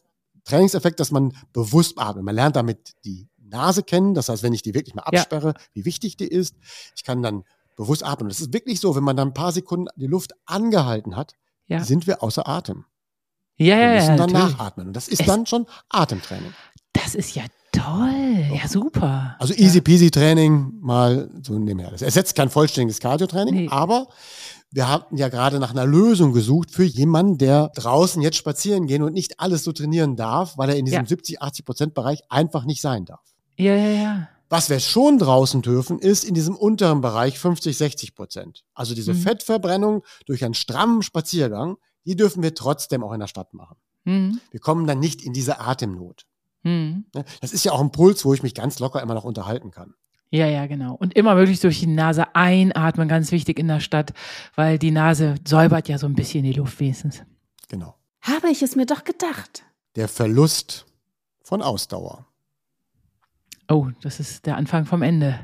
Trainingseffekt, 0.44 1.00
dass 1.00 1.12
man 1.12 1.34
bewusst 1.53 1.98
atmet. 1.98 2.24
Man 2.25 2.36
lernt 2.36 2.56
damit 2.56 2.94
die 3.06 3.27
Nase 3.38 3.84
kennen. 3.84 4.13
Das 4.13 4.29
heißt, 4.29 4.44
wenn 4.44 4.53
ich 4.53 4.62
die 4.62 4.74
wirklich 4.74 4.96
mal 4.96 5.03
Ja. 5.12 5.20
absperre, 5.22 5.53
wie 5.74 5.86
wichtig 5.86 6.17
die 6.17 6.27
ist, 6.27 6.56
ich 6.96 7.03
kann 7.03 7.22
dann 7.24 7.44
bewusst 7.77 8.03
atmen. 8.06 8.27
Das 8.29 8.39
ist 8.41 8.53
wirklich 8.53 8.79
so, 8.79 8.96
wenn 8.96 9.03
man 9.03 9.15
dann 9.15 9.29
ein 9.29 9.34
paar 9.34 9.51
Sekunden 9.51 9.88
die 9.96 10.08
Luft 10.08 10.34
angehalten 10.46 11.15
hat, 11.15 11.34
Ja. 11.67 11.84
sind 11.84 12.08
wir 12.08 12.22
außer 12.24 12.48
Atem. 12.48 12.86
Ja, 13.58 13.77
Wir 13.77 13.84
ja, 13.88 13.94
müssen 13.96 14.10
ja. 14.10 14.17
dann 14.17 14.29
natürlich. 14.32 14.58
nachatmen. 14.58 14.88
Und 14.88 14.94
das 14.94 15.08
ist 15.08 15.22
Es- 15.22 15.25
dann 15.27 15.46
schon 15.46 15.65
Atemtraining. 15.89 16.53
Das 16.94 17.15
ist 17.15 17.36
ja 17.36 17.44
toll. 17.77 18.46
Ja, 18.55 18.67
super. 18.67 19.36
Also 19.39 19.53
easy 19.53 19.81
peasy 19.81 20.12
Training 20.12 20.74
mal 20.81 21.29
so 21.43 21.57
nebenher. 21.57 21.91
Das 21.91 22.01
ersetzt 22.01 22.36
kein 22.36 22.50
vollständiges 22.50 23.00
Cardio-Training, 23.00 23.55
Nee. 23.55 23.67
aber 23.69 24.07
wir 24.72 24.89
hatten 24.89 25.17
ja 25.17 25.29
gerade 25.29 25.60
nach 25.60 25.72
einer 25.72 25.86
Lösung 25.86 26.34
gesucht 26.34 26.72
für 26.72 26.84
jemanden, 26.84 27.38
der 27.38 27.69
draußen 27.75 28.22
jetzt 28.22 28.38
spazieren 28.38 28.86
gehen 28.88 29.01
und 29.03 29.13
nicht 29.13 29.39
alles 29.39 29.63
so 29.63 29.72
trainieren 29.72 30.15
darf, 30.15 30.57
weil 30.57 30.69
er 30.69 30.75
in 30.77 30.86
diesem 30.86 31.01
Ja. 31.03 31.05
70, 31.07 31.41
80 31.41 31.65
Prozent 31.65 31.93
Bereich 31.93 32.22
einfach 32.29 32.65
nicht 32.65 32.81
sein 32.81 33.05
darf. 33.05 33.22
Ja, 33.57 33.74
ja, 33.75 33.89
ja. 33.89 34.29
Was 34.50 34.69
wir 34.69 34.79
schon 34.79 35.17
draußen 35.19 35.62
dürfen, 35.62 36.00
ist 36.00 36.24
in 36.24 36.34
diesem 36.34 36.55
unteren 36.55 37.01
Bereich 37.01 37.38
50, 37.39 37.77
60 37.77 38.15
Prozent. 38.15 38.63
Also 38.74 38.96
diese 38.96 39.13
Mhm. 39.13 39.17
Fettverbrennung 39.19 40.03
durch 40.25 40.43
einen 40.46 40.53
strammen 40.53 41.01
Spaziergang, 41.01 41.75
die 42.05 42.15
dürfen 42.15 42.43
wir 42.43 42.53
trotzdem 42.55 43.03
auch 43.03 43.12
in 43.13 43.19
der 43.19 43.27
Stadt 43.27 43.53
machen. 43.53 43.75
Hm. 44.05 44.39
Wir 44.51 44.62
kommen 44.62 44.88
dann 44.88 45.00
nicht 45.00 45.22
in 45.22 45.34
diese 45.34 45.60
Atemnot. 45.60 46.25
Hm. 46.68 47.06
Das 47.40 47.54
ist 47.54 47.64
ja 47.64 47.72
auch 47.72 47.80
ein 47.80 47.92
Puls, 47.92 48.26
wo 48.26 48.34
ich 48.34 48.44
mich 48.44 48.54
ganz 48.54 48.80
locker 48.80 49.02
immer 49.02 49.14
noch 49.14 49.24
unterhalten 49.24 49.72
kann. 49.72 49.94
Ja, 50.30 50.48
ja, 50.48 50.68
genau. 50.68 50.94
Und 50.94 51.16
immer 51.16 51.36
möglichst 51.36 51.64
durch 51.64 51.80
die 51.80 51.88
Nase 51.88 52.36
einatmen, 52.36 53.08
ganz 53.08 53.32
wichtig 53.32 53.58
in 53.58 53.70
der 53.70 53.80
Stadt, 53.80 54.12
weil 54.56 54.78
die 54.78 54.92
Nase 54.92 55.36
säubert 55.48 55.88
ja 55.88 55.98
so 55.98 56.06
ein 56.06 56.16
bisschen 56.16 56.44
die 56.44 56.52
Luft 56.52 56.78
wenigstens. 56.82 57.24
Genau. 57.70 57.96
Habe 58.20 58.50
ich 58.50 58.62
es 58.62 58.76
mir 58.76 58.86
doch 58.86 59.06
gedacht. 59.06 59.64
Der 59.96 60.10
Verlust 60.10 60.86
von 61.42 61.62
Ausdauer. 61.62 62.28
Oh, 63.70 63.88
das 64.02 64.20
ist 64.20 64.46
der 64.46 64.58
Anfang 64.58 64.86
vom 64.86 65.02
Ende. 65.02 65.40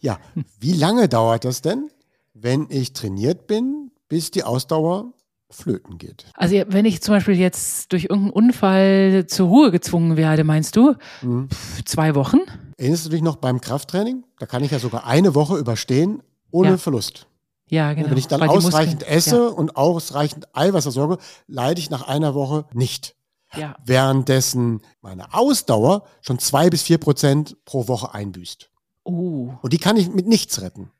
Ja, 0.00 0.18
wie 0.60 0.74
lange 0.74 1.08
dauert 1.08 1.46
das 1.46 1.62
denn, 1.62 1.90
wenn 2.34 2.66
ich 2.68 2.92
trainiert 2.92 3.46
bin, 3.46 3.90
bis 4.08 4.30
die 4.30 4.44
Ausdauer 4.44 5.14
flöten 5.50 5.98
geht? 5.98 6.26
Also 6.34 6.56
wenn 6.68 6.84
ich 6.84 7.02
zum 7.02 7.14
Beispiel 7.14 7.34
jetzt 7.36 7.92
durch 7.92 8.04
irgendeinen 8.04 8.30
Unfall 8.32 9.26
zur 9.28 9.48
Ruhe 9.48 9.70
gezwungen 9.70 10.16
werde, 10.16 10.44
meinst 10.44 10.76
du? 10.76 10.94
Mhm. 11.22 11.48
Pff, 11.50 11.84
zwei 11.84 12.14
Wochen? 12.14 12.38
Erinnerst 12.76 13.06
du 13.06 13.10
dich 13.10 13.22
noch 13.22 13.36
beim 13.36 13.60
Krafttraining? 13.60 14.24
Da 14.38 14.46
kann 14.46 14.64
ich 14.64 14.70
ja 14.70 14.78
sogar 14.78 15.06
eine 15.06 15.34
Woche 15.34 15.56
überstehen 15.56 16.22
ohne 16.50 16.70
Ja. 16.70 16.76
Verlust. 16.78 17.26
Ja, 17.68 17.92
genau. 17.94 18.10
Wenn 18.10 18.16
ich 18.18 18.28
dann 18.28 18.42
ausreichend 18.42 19.00
Muskeln- 19.00 19.16
esse 19.18 19.50
und 19.50 19.76
ausreichend 19.76 20.46
Eiweiß 20.54 20.84
versorge, 20.84 21.18
leide 21.48 21.80
ich 21.80 21.90
nach 21.90 22.06
einer 22.06 22.34
Woche 22.34 22.66
nicht. 22.72 23.16
Ja, 23.54 23.58
ja. 23.60 23.76
Währenddessen 23.84 24.82
meine 25.00 25.32
Ausdauer 25.34 26.04
schon 26.20 26.38
zwei 26.38 26.70
bis 26.70 26.82
vier 26.82 26.98
Prozent 26.98 27.56
pro 27.64 27.88
Woche 27.88 28.12
einbüßt. 28.14 28.70
Oh, 29.04 29.52
Und 29.62 29.72
die 29.72 29.78
kann 29.78 29.96
ich 29.96 30.10
mit 30.12 30.26
nichts 30.26 30.60
retten. 30.60 30.90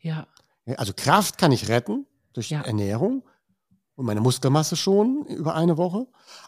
ja. 0.00 0.26
Ja, 0.64 0.76
Also 0.76 0.92
Kraft 0.94 1.38
kann 1.38 1.50
ich 1.50 1.68
retten 1.68 2.06
durch 2.34 2.50
Ja. 2.50 2.60
Ernährung 2.62 3.24
und 3.94 4.06
meine 4.06 4.20
Muskelmasse 4.20 4.76
schon 4.76 5.24
über 5.26 5.54
eine 5.54 5.76
Woche. 5.76 6.06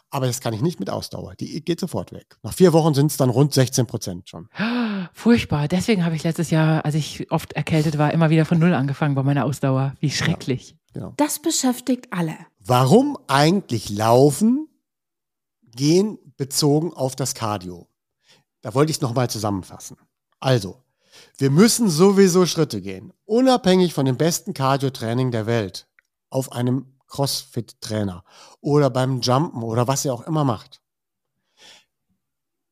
Aber 0.09 0.27
das 0.27 0.41
kann 0.41 0.53
ich 0.53 0.61
nicht 0.61 0.79
mit 0.79 0.89
Ausdauer. 0.89 1.35
Die 1.35 1.63
geht 1.63 1.79
sofort 1.79 2.11
weg. 2.11 2.37
Nach 2.43 2.53
vier 2.53 2.73
Wochen 2.73 2.93
sind 2.93 3.11
es 3.11 3.17
dann 3.17 3.29
rund 3.29 3.53
16 3.53 3.85
Prozent 3.85 4.29
schon. 4.29 4.49
Furchtbar. 5.13 5.67
Deswegen 5.67 6.05
habe 6.05 6.15
ich 6.15 6.23
letztes 6.23 6.49
Jahr, 6.49 6.85
als 6.85 6.95
ich 6.95 7.31
oft 7.31 7.53
erkältet 7.53 7.97
war, 7.97 8.13
immer 8.13 8.29
wieder 8.29 8.45
von 8.45 8.59
Null 8.59 8.73
angefangen 8.73 9.15
bei 9.15 9.23
meiner 9.23 9.45
Ausdauer. 9.45 9.93
Wie 9.99 10.09
schrecklich. 10.09 10.75
Genau. 10.93 11.13
Das 11.17 11.39
beschäftigt 11.39 12.07
alle. 12.11 12.35
Warum 12.59 13.17
eigentlich 13.27 13.89
laufen 13.89 14.67
gehen 15.75 16.17
bezogen 16.37 16.93
auf 16.93 17.15
das 17.15 17.35
Cardio? 17.35 17.87
Da 18.61 18.73
wollte 18.73 18.89
ich 18.89 18.97
es 18.97 19.01
nochmal 19.01 19.29
zusammenfassen. 19.29 19.97
Also, 20.39 20.81
wir 21.37 21.51
müssen 21.51 21.89
sowieso 21.89 22.45
Schritte 22.45 22.81
gehen, 22.81 23.13
unabhängig 23.25 23.93
von 23.93 24.05
dem 24.05 24.17
besten 24.17 24.53
Cardio-Training 24.53 25.31
der 25.31 25.45
Welt, 25.45 25.87
auf 26.29 26.51
einem 26.51 26.94
CrossFit-Trainer 27.15 28.23
oder 28.61 28.89
beim 28.89 29.21
Jumpen 29.21 29.63
oder 29.63 29.87
was 29.87 30.03
ihr 30.05 30.13
auch 30.13 30.27
immer 30.27 30.43
macht. 30.43 30.81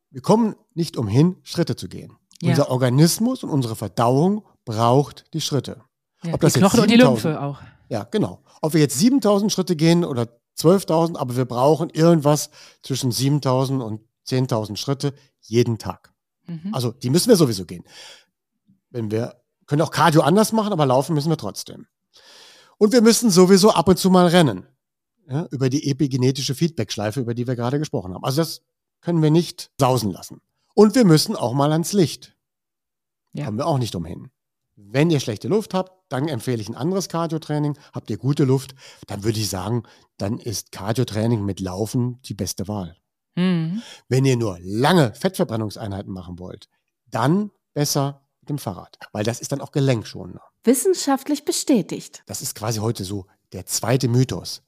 Wir 0.09 0.21
kommen 0.21 0.55
nicht 0.73 0.97
umhin, 0.97 1.37
Schritte 1.43 1.75
zu 1.75 1.87
gehen. 1.87 2.17
Ja. 2.41 2.49
Unser 2.49 2.69
Organismus 2.69 3.43
und 3.43 3.49
unsere 3.49 3.75
Verdauung 3.75 4.45
braucht 4.65 5.33
die 5.33 5.41
Schritte. 5.41 5.81
Ja, 6.23 6.33
Ob 6.33 6.41
das 6.41 6.53
die 6.53 6.59
jetzt 6.59 6.69
Knochen 6.69 6.81
und 6.81 6.91
die 6.91 6.95
7000 6.95 7.23
Lymphe 7.23 7.41
auch. 7.41 7.59
Ja, 7.89 8.03
genau. 8.03 8.43
Ob 8.61 8.73
wir 8.73 8.81
jetzt 8.81 8.99
7000 8.99 9.51
Schritte 9.51 9.75
gehen 9.75 10.03
oder 10.03 10.27
12.000, 10.57 11.17
aber 11.17 11.35
wir 11.35 11.45
brauchen 11.45 11.89
irgendwas 11.89 12.49
zwischen 12.81 13.11
7000 13.11 13.81
und 13.81 14.01
10.000 14.27 14.77
Schritte 14.77 15.13
jeden 15.41 15.77
Tag. 15.77 16.13
Mhm. 16.45 16.73
Also 16.73 16.91
die 16.91 17.09
müssen 17.09 17.29
wir 17.29 17.37
sowieso 17.37 17.65
gehen. 17.65 17.83
Wenn 18.89 19.09
wir 19.09 19.41
können 19.65 19.81
auch 19.81 19.91
Cardio 19.91 20.21
anders 20.21 20.51
machen, 20.51 20.73
aber 20.73 20.85
laufen 20.85 21.15
müssen 21.15 21.29
wir 21.29 21.37
trotzdem. 21.37 21.87
Und 22.77 22.93
wir 22.93 23.01
müssen 23.01 23.29
sowieso 23.29 23.71
ab 23.71 23.87
und 23.87 23.97
zu 23.97 24.09
mal 24.09 24.27
rennen. 24.27 24.67
Ja, 25.27 25.47
über 25.51 25.69
die 25.69 25.89
epigenetische 25.89 26.53
Feedbackschleife, 26.53 27.21
über 27.21 27.33
die 27.33 27.47
wir 27.47 27.55
gerade 27.55 27.79
gesprochen 27.79 28.13
haben. 28.13 28.25
Also 28.25 28.41
das 28.41 28.61
können 28.99 29.21
wir 29.21 29.31
nicht 29.31 29.71
sausen 29.79 30.11
lassen. 30.11 30.41
Und 30.73 30.95
wir 30.95 31.05
müssen 31.05 31.35
auch 31.35 31.53
mal 31.53 31.71
ans 31.71 31.93
Licht. 31.93 32.35
Ja. 33.31 33.45
Kommen 33.45 33.57
wir 33.57 33.67
auch 33.67 33.77
nicht 33.77 33.95
umhin. 33.95 34.31
Wenn 34.75 35.09
ihr 35.09 35.19
schlechte 35.19 35.47
Luft 35.47 35.73
habt, 35.73 35.91
dann 36.09 36.27
empfehle 36.27 36.61
ich 36.61 36.67
ein 36.67 36.75
anderes 36.75 37.07
Cardio-Training. 37.09 37.77
Habt 37.93 38.09
ihr 38.09 38.17
gute 38.17 38.43
Luft, 38.43 38.75
dann 39.07 39.23
würde 39.23 39.39
ich 39.39 39.49
sagen, 39.49 39.83
dann 40.17 40.39
ist 40.39 40.71
Cardio-Training 40.71 41.43
mit 41.45 41.59
Laufen 41.59 42.19
die 42.23 42.33
beste 42.33 42.67
Wahl. 42.67 42.97
Mhm. 43.35 43.81
Wenn 44.09 44.25
ihr 44.25 44.37
nur 44.37 44.57
lange 44.61 45.13
Fettverbrennungseinheiten 45.15 46.11
machen 46.11 46.39
wollt, 46.39 46.69
dann 47.07 47.51
besser 47.73 48.22
mit 48.43 48.49
dem 48.49 48.57
Fahrrad, 48.57 48.97
weil 49.13 49.23
das 49.23 49.39
ist 49.39 49.53
dann 49.53 49.61
auch 49.61 49.71
gelenkschonender. 49.71 50.43
Wissenschaftlich 50.65 51.45
bestätigt. 51.45 52.23
Das 52.25 52.41
ist 52.41 52.55
quasi 52.55 52.79
heute 52.79 53.05
so 53.05 53.25
der 53.53 53.65
zweite 53.65 54.09
Mythos. 54.09 54.63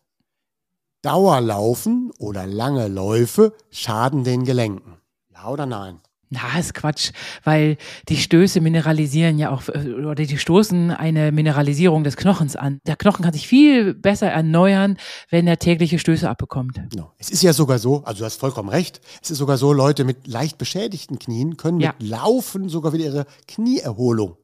Dauerlaufen 1.01 2.11
oder 2.17 2.47
lange 2.47 2.87
Läufe 2.87 3.53
schaden 3.71 4.23
den 4.23 4.45
Gelenken. 4.45 4.97
Ja 5.29 5.49
oder 5.49 5.65
nein? 5.65 5.99
Na, 6.35 6.59
ist 6.59 6.73
Quatsch, 6.73 7.11
weil 7.43 7.77
die 8.09 8.17
Stöße 8.17 8.59
mineralisieren 8.61 9.37
ja 9.39 9.49
auch, 9.51 9.67
äh, 9.69 9.93
oder 9.93 10.15
die 10.15 10.37
stoßen 10.37 10.91
eine 10.91 11.31
Mineralisierung 11.31 12.03
des 12.03 12.17
Knochens 12.17 12.55
an. 12.55 12.79
Der 12.85 12.95
Knochen 12.95 13.23
kann 13.23 13.33
sich 13.33 13.47
viel 13.47 13.93
besser 13.93 14.27
erneuern, 14.27 14.97
wenn 15.29 15.47
er 15.47 15.57
tägliche 15.59 15.97
Stöße 15.99 16.29
abbekommt. 16.29 16.79
Genau. 16.91 17.11
Es 17.17 17.29
ist 17.29 17.41
ja 17.43 17.53
sogar 17.53 17.79
so, 17.79 18.03
also 18.03 18.19
du 18.19 18.25
hast 18.25 18.39
vollkommen 18.39 18.69
recht, 18.69 19.01
es 19.23 19.31
ist 19.31 19.37
sogar 19.37 19.57
so, 19.57 19.71
Leute 19.73 20.03
mit 20.03 20.27
leicht 20.27 20.57
beschädigten 20.57 21.19
Knien 21.19 21.57
können 21.57 21.79
Ja. 21.79 21.93
mit 21.99 22.07
Laufen 22.09 22.69
sogar 22.69 22.93
wieder 22.93 23.05
ihre 23.05 23.25
Knieerholung, 23.47 24.37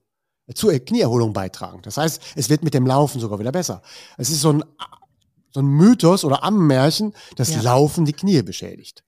äh, 0.48 0.54
zur 0.54 0.72
Knieerholung 0.74 1.34
beitragen. 1.34 1.80
Das 1.84 1.98
heißt, 1.98 2.22
es 2.36 2.50
wird 2.50 2.64
mit 2.64 2.74
dem 2.74 2.86
Laufen 2.88 3.20
sogar 3.20 3.40
wieder 3.40 3.52
besser. 3.52 3.82
Es 4.18 4.30
ist 4.30 4.42
so 4.42 4.54
ein, 4.54 4.64
so 5.54 5.60
ein 5.60 5.66
Mythos 5.66 6.24
oder 6.24 6.44
Ammenmärchen, 6.44 7.14
dass 7.36 7.54
Ja. 7.54 7.62
Laufen 7.62 8.06
die 8.06 8.14
Knie 8.14 8.42
beschädigt. 8.42 9.04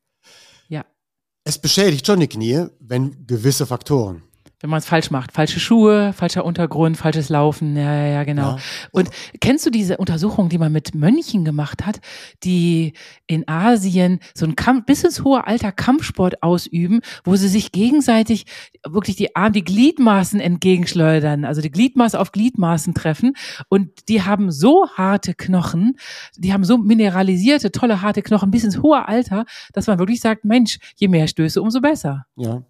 Es 1.46 1.58
beschädigt 1.58 2.08
schon 2.08 2.22
die 2.22 2.28
Knie, 2.30 2.68
wenn 2.80 3.28
gewisse 3.28 3.66
Faktoren. 3.66 4.24
Wenn 4.64 4.70
man 4.70 4.78
es 4.80 4.86
falsch 4.86 5.12
macht. 5.12 5.34
Falsche 5.34 5.60
Schuhe, 5.60 6.14
falscher 6.14 6.46
Untergrund, 6.46 6.96
falsches 6.96 7.28
Laufen. 7.28 7.76
Ja, 7.76 7.98
ja, 7.98 8.08
ja, 8.08 8.24
genau. 8.24 8.52
Ja. 8.52 8.58
Und 8.94 9.10
kennst 9.42 9.66
du 9.66 9.70
diese 9.70 9.98
Untersuchung, 9.98 10.48
die 10.48 10.58
man 10.58 10.72
mit 10.72 10.96
Mönchen 10.96 11.44
gemacht 11.44 11.86
hat, 11.86 12.00
die 12.46 12.94
in 13.28 13.46
Asien 13.46 14.20
so 14.34 14.46
ein 14.46 14.56
Kampf, 14.56 14.86
bis 14.86 15.04
ins 15.04 15.26
hohe 15.26 15.46
Alter 15.46 15.74
Kampfsport 15.74 16.42
ausüben, 16.44 17.02
wo 17.26 17.36
sie 17.36 17.50
sich 17.50 17.74
gegenseitig 17.74 18.46
wirklich 18.88 19.18
die 19.18 19.36
Arme, 19.36 19.52
die 19.52 19.66
Gliedmaßen 19.66 20.40
entgegenschleudern, 20.40 21.44
also 21.44 21.60
die 21.60 21.72
Gliedmaße 21.72 22.18
auf 22.18 22.32
Gliedmaßen 22.32 22.94
treffen. 22.94 23.34
Und 23.68 24.08
die 24.08 24.22
haben 24.22 24.50
so 24.50 24.88
harte 24.96 25.34
Knochen, 25.34 25.98
die 26.38 26.54
haben 26.54 26.64
so 26.64 26.78
mineralisierte, 26.78 27.74
tolle, 27.74 28.02
harte 28.02 28.22
Knochen 28.22 28.50
bis 28.50 28.64
ins 28.64 28.82
hohe 28.82 29.10
Alter, 29.10 29.44
dass 29.74 29.88
man 29.88 30.00
wirklich 30.00 30.22
sagt, 30.22 30.46
Mensch, 30.46 30.80
je 30.96 31.10
mehr 31.10 31.28
Stöße, 31.28 31.62
umso 31.62 31.82
besser. 31.82 32.26
Ja. 32.38 32.64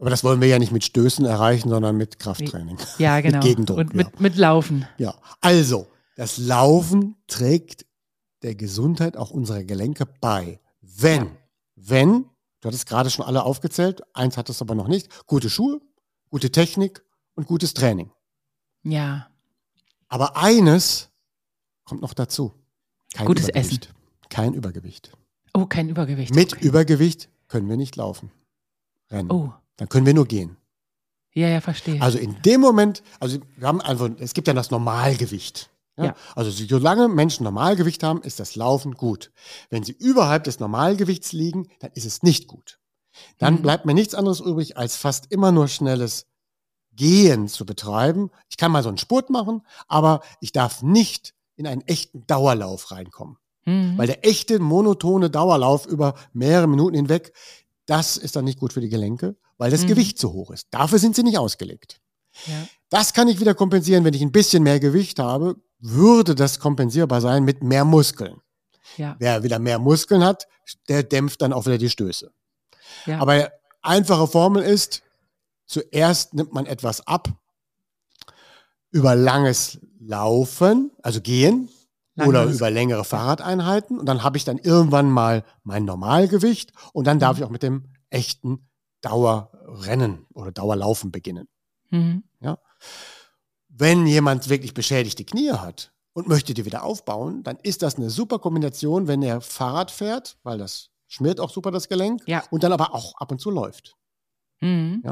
Aber 0.00 0.10
das 0.10 0.24
wollen 0.24 0.40
wir 0.40 0.48
ja 0.48 0.58
nicht 0.58 0.72
mit 0.72 0.82
Stößen 0.84 1.24
erreichen, 1.26 1.68
sondern 1.68 1.96
mit 1.96 2.18
Krafttraining. 2.18 2.78
Ja, 2.98 3.20
genau. 3.20 3.38
Mit 3.38 3.46
Gegendruck. 3.46 3.78
Und 3.78 3.90
ja. 3.90 3.96
mit, 3.96 4.20
mit 4.20 4.36
Laufen. 4.36 4.86
Ja, 4.98 5.14
also, 5.40 5.86
das 6.16 6.38
Laufen 6.38 7.16
trägt 7.26 7.86
der 8.42 8.54
Gesundheit 8.54 9.16
auch 9.16 9.30
unserer 9.30 9.62
Gelenke 9.62 10.06
bei. 10.06 10.58
Wenn, 10.80 11.26
Ja. 11.26 11.30
wenn, 11.76 12.24
du 12.60 12.68
hattest 12.68 12.86
gerade 12.86 13.10
schon 13.10 13.24
alle 13.26 13.44
aufgezählt, 13.44 14.00
eins 14.14 14.36
hattest 14.38 14.62
aber 14.62 14.74
noch 14.74 14.88
nicht, 14.88 15.26
gute 15.26 15.50
Schuhe, 15.50 15.80
gute 16.30 16.50
Technik 16.50 17.04
und 17.34 17.46
gutes 17.46 17.74
Training. 17.74 18.10
Ja. 18.82 19.28
Aber 20.08 20.36
eines 20.38 21.10
kommt 21.84 22.00
noch 22.00 22.14
dazu. 22.14 22.54
Kein 23.12 23.26
Gutes 23.26 23.48
Übergewicht. 23.48 23.92
Kein 24.30 24.54
Übergewicht. 24.54 25.12
Oh, 25.52 25.66
kein 25.66 25.88
Übergewicht. 25.88 26.34
Mit 26.34 26.54
Okay. 26.54 26.66
Übergewicht 26.66 27.28
können 27.48 27.68
wir 27.68 27.76
nicht 27.76 27.96
laufen. 27.96 28.30
Rennen. 29.10 29.30
Oh, 29.30 29.52
Dann 29.80 29.88
können 29.88 30.04
wir 30.06 30.12
nur 30.14 30.26
gehen. 30.26 30.56
ja, 31.32 31.48
ja, 31.48 31.60
verstehe. 31.62 32.00
Also 32.02 32.18
in 32.18 32.40
dem 32.42 32.60
Moment, 32.60 33.02
also 33.18 33.38
wir 33.56 33.66
haben 33.66 33.80
einfach, 33.80 34.10
es 34.18 34.34
gibt 34.34 34.46
ja 34.46 34.52
das 34.54 34.70
Normalgewicht. 34.70 35.70
Ja? 35.96 36.04
Ja. 36.04 36.14
Also 36.36 36.50
solange 36.50 37.08
Menschen 37.08 37.44
Normalgewicht 37.44 38.02
haben, 38.02 38.20
ist 38.22 38.40
das 38.40 38.56
Laufen 38.56 38.92
gut. 38.94 39.32
Wenn 39.70 39.82
sie 39.82 39.92
überhalb 39.92 40.44
des 40.44 40.60
Normalgewichts 40.60 41.32
liegen, 41.32 41.68
dann 41.78 41.90
ist 41.94 42.04
es 42.04 42.22
nicht 42.22 42.46
gut. 42.46 42.78
Dann 43.38 43.54
Mhm. 43.54 43.62
bleibt 43.62 43.86
mir 43.86 43.94
nichts 43.94 44.14
anderes 44.14 44.40
übrig, 44.40 44.76
als 44.76 44.96
fast 44.96 45.32
immer 45.32 45.50
nur 45.50 45.66
schnelles 45.68 46.26
Gehen 46.92 47.48
zu 47.48 47.64
betreiben. 47.64 48.30
Ich 48.50 48.56
kann 48.58 48.70
mal 48.72 48.82
so 48.82 48.88
einen 48.90 48.98
Spurt 48.98 49.30
machen, 49.30 49.62
aber 49.88 50.20
ich 50.40 50.52
darf 50.52 50.82
nicht 50.82 51.34
in 51.56 51.66
einen 51.66 51.82
echten 51.82 52.26
Dauerlauf 52.26 52.90
reinkommen. 52.90 53.36
Mhm. 53.64 53.96
Weil 53.96 54.08
der 54.08 54.26
echte 54.26 54.58
monotone 54.58 55.30
Dauerlauf 55.30 55.86
über 55.86 56.14
mehrere 56.34 56.66
Minuten 56.68 56.96
hinweg, 56.96 57.32
Das 57.86 58.16
ist 58.16 58.36
dann 58.36 58.44
nicht 58.44 58.60
gut 58.60 58.72
für 58.72 58.80
die 58.80 58.88
Gelenke, 58.88 59.34
weil 59.60 59.70
das 59.70 59.82
Mhm. 59.82 59.88
Gewicht 59.88 60.18
zu 60.18 60.32
hoch 60.32 60.50
ist. 60.50 60.66
Dafür 60.70 60.98
sind 60.98 61.14
sie 61.14 61.22
nicht 61.22 61.36
ausgelegt. 61.38 62.00
Ja. 62.46 62.66
Das 62.88 63.12
kann 63.12 63.28
ich 63.28 63.38
wieder 63.40 63.54
kompensieren, 63.54 64.04
wenn 64.04 64.14
ich 64.14 64.22
ein 64.22 64.32
bisschen 64.32 64.62
mehr 64.62 64.80
Gewicht 64.80 65.18
habe, 65.18 65.56
würde 65.78 66.34
das 66.34 66.58
kompensierbar 66.58 67.20
sein 67.20 67.44
mit 67.44 67.62
mehr 67.62 67.84
Muskeln. 67.84 68.40
Ja. 68.96 69.16
Wer 69.18 69.42
wieder 69.42 69.58
mehr 69.58 69.78
Muskeln 69.78 70.24
hat, 70.24 70.46
der 70.88 71.02
dämpft 71.02 71.42
dann 71.42 71.52
auch 71.52 71.66
wieder 71.66 71.78
die 71.78 71.90
Stöße. 71.90 72.32
Ja. 73.06 73.18
Aber 73.20 73.50
einfache 73.82 74.26
Formel 74.26 74.62
ist, 74.62 75.02
zuerst 75.66 76.32
nimmt 76.34 76.52
man 76.52 76.64
etwas 76.66 77.06
ab 77.06 77.28
über 78.90 79.14
langes 79.14 79.78
Laufen, 80.00 80.90
also 81.02 81.20
Gehen 81.20 81.68
oder 82.16 82.44
Langes- 82.44 82.56
über 82.56 82.70
längere 82.70 83.04
Fahrradeinheiten 83.04 83.98
und 83.98 84.06
dann 84.06 84.22
habe 84.22 84.36
ich 84.38 84.44
dann 84.44 84.58
irgendwann 84.58 85.10
mal 85.10 85.44
mein 85.64 85.84
Normalgewicht 85.84 86.72
und 86.92 87.06
dann 87.06 87.18
Mhm. 87.18 87.20
darf 87.20 87.38
ich 87.38 87.44
auch 87.44 87.50
mit 87.50 87.62
dem 87.62 87.84
echten 88.10 88.66
Dauerrennen 89.00 90.26
oder 90.34 90.52
Dauerlaufen 90.52 91.10
beginnen. 91.10 91.48
Mhm. 91.90 92.24
Wenn 93.68 94.06
jemand 94.06 94.48
wirklich 94.48 94.74
beschädigte 94.74 95.24
Knie 95.24 95.52
hat 95.52 95.92
und 96.12 96.28
möchte 96.28 96.54
die 96.54 96.64
wieder 96.64 96.82
aufbauen, 96.82 97.42
dann 97.44 97.56
ist 97.62 97.82
das 97.82 97.96
eine 97.96 98.10
super 98.10 98.38
Kombination, 98.38 99.06
wenn 99.06 99.22
er 99.22 99.40
Fahrrad 99.40 99.90
fährt, 99.90 100.38
weil 100.42 100.58
das 100.58 100.90
schmiert 101.06 101.40
auch 101.40 101.50
super 101.50 101.70
das 101.70 101.88
Gelenk 101.88 102.22
Ja. 102.26 102.42
und 102.50 102.62
dann 102.62 102.72
aber 102.72 102.94
auch 102.94 103.14
ab 103.16 103.30
und 103.30 103.40
zu 103.40 103.50
läuft. 103.50 103.96
Mhm. 104.60 105.02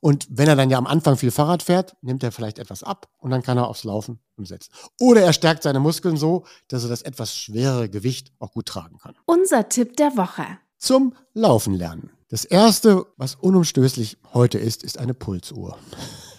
Und 0.00 0.26
wenn 0.30 0.48
er 0.48 0.56
dann 0.56 0.70
ja 0.70 0.78
am 0.78 0.86
Anfang 0.86 1.16
viel 1.18 1.30
Fahrrad 1.30 1.62
fährt, 1.62 1.96
nimmt 2.00 2.22
er 2.22 2.32
vielleicht 2.32 2.58
etwas 2.58 2.82
ab 2.82 3.08
und 3.18 3.30
dann 3.30 3.42
kann 3.42 3.58
er 3.58 3.68
aufs 3.68 3.84
Laufen 3.84 4.20
umsetzen. 4.36 4.72
Oder 5.00 5.22
er 5.22 5.32
stärkt 5.34 5.62
seine 5.64 5.80
Muskeln 5.80 6.16
so, 6.16 6.46
dass 6.68 6.84
er 6.84 6.88
das 6.88 7.02
etwas 7.02 7.34
schwerere 7.36 7.90
Gewicht 7.90 8.32
auch 8.38 8.52
gut 8.52 8.66
tragen 8.66 8.98
kann. 8.98 9.14
Unser 9.26 9.68
Tipp 9.68 9.96
der 9.98 10.16
Woche. 10.16 10.44
Zum 10.78 11.14
Laufen 11.34 11.74
lernen. 11.74 12.10
Das 12.28 12.44
erste, 12.44 13.06
was 13.16 13.34
unumstößlich 13.36 14.18
heute 14.34 14.58
ist, 14.58 14.82
ist 14.82 14.98
eine 14.98 15.14
Pulsuhr. 15.14 15.78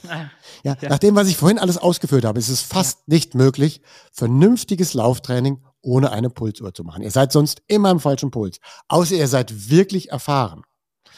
Ah, 0.07 0.25
Ja, 0.63 0.75
Ja. 0.81 0.89
Nach 0.89 0.99
dem, 0.99 1.15
was 1.15 1.27
ich 1.29 1.37
vorhin 1.37 1.57
alles 1.59 1.77
ausgeführt 1.77 2.25
habe, 2.25 2.37
ist 2.39 2.49
es 2.49 2.61
fast 2.61 3.07
nicht 3.07 3.33
möglich, 3.35 3.81
vernünftiges 4.11 4.93
Lauftraining 4.93 5.63
ohne 5.81 6.11
eine 6.11 6.29
Pulsuhr 6.29 6.73
zu 6.73 6.83
machen. 6.83 7.01
Ihr 7.03 7.11
seid 7.11 7.31
sonst 7.31 7.61
immer 7.67 7.89
im 7.91 7.99
falschen 7.99 8.29
Puls, 8.31 8.59
außer 8.89 9.15
ihr 9.15 9.27
seid 9.27 9.69
wirklich 9.69 10.09
erfahren. 10.11 10.63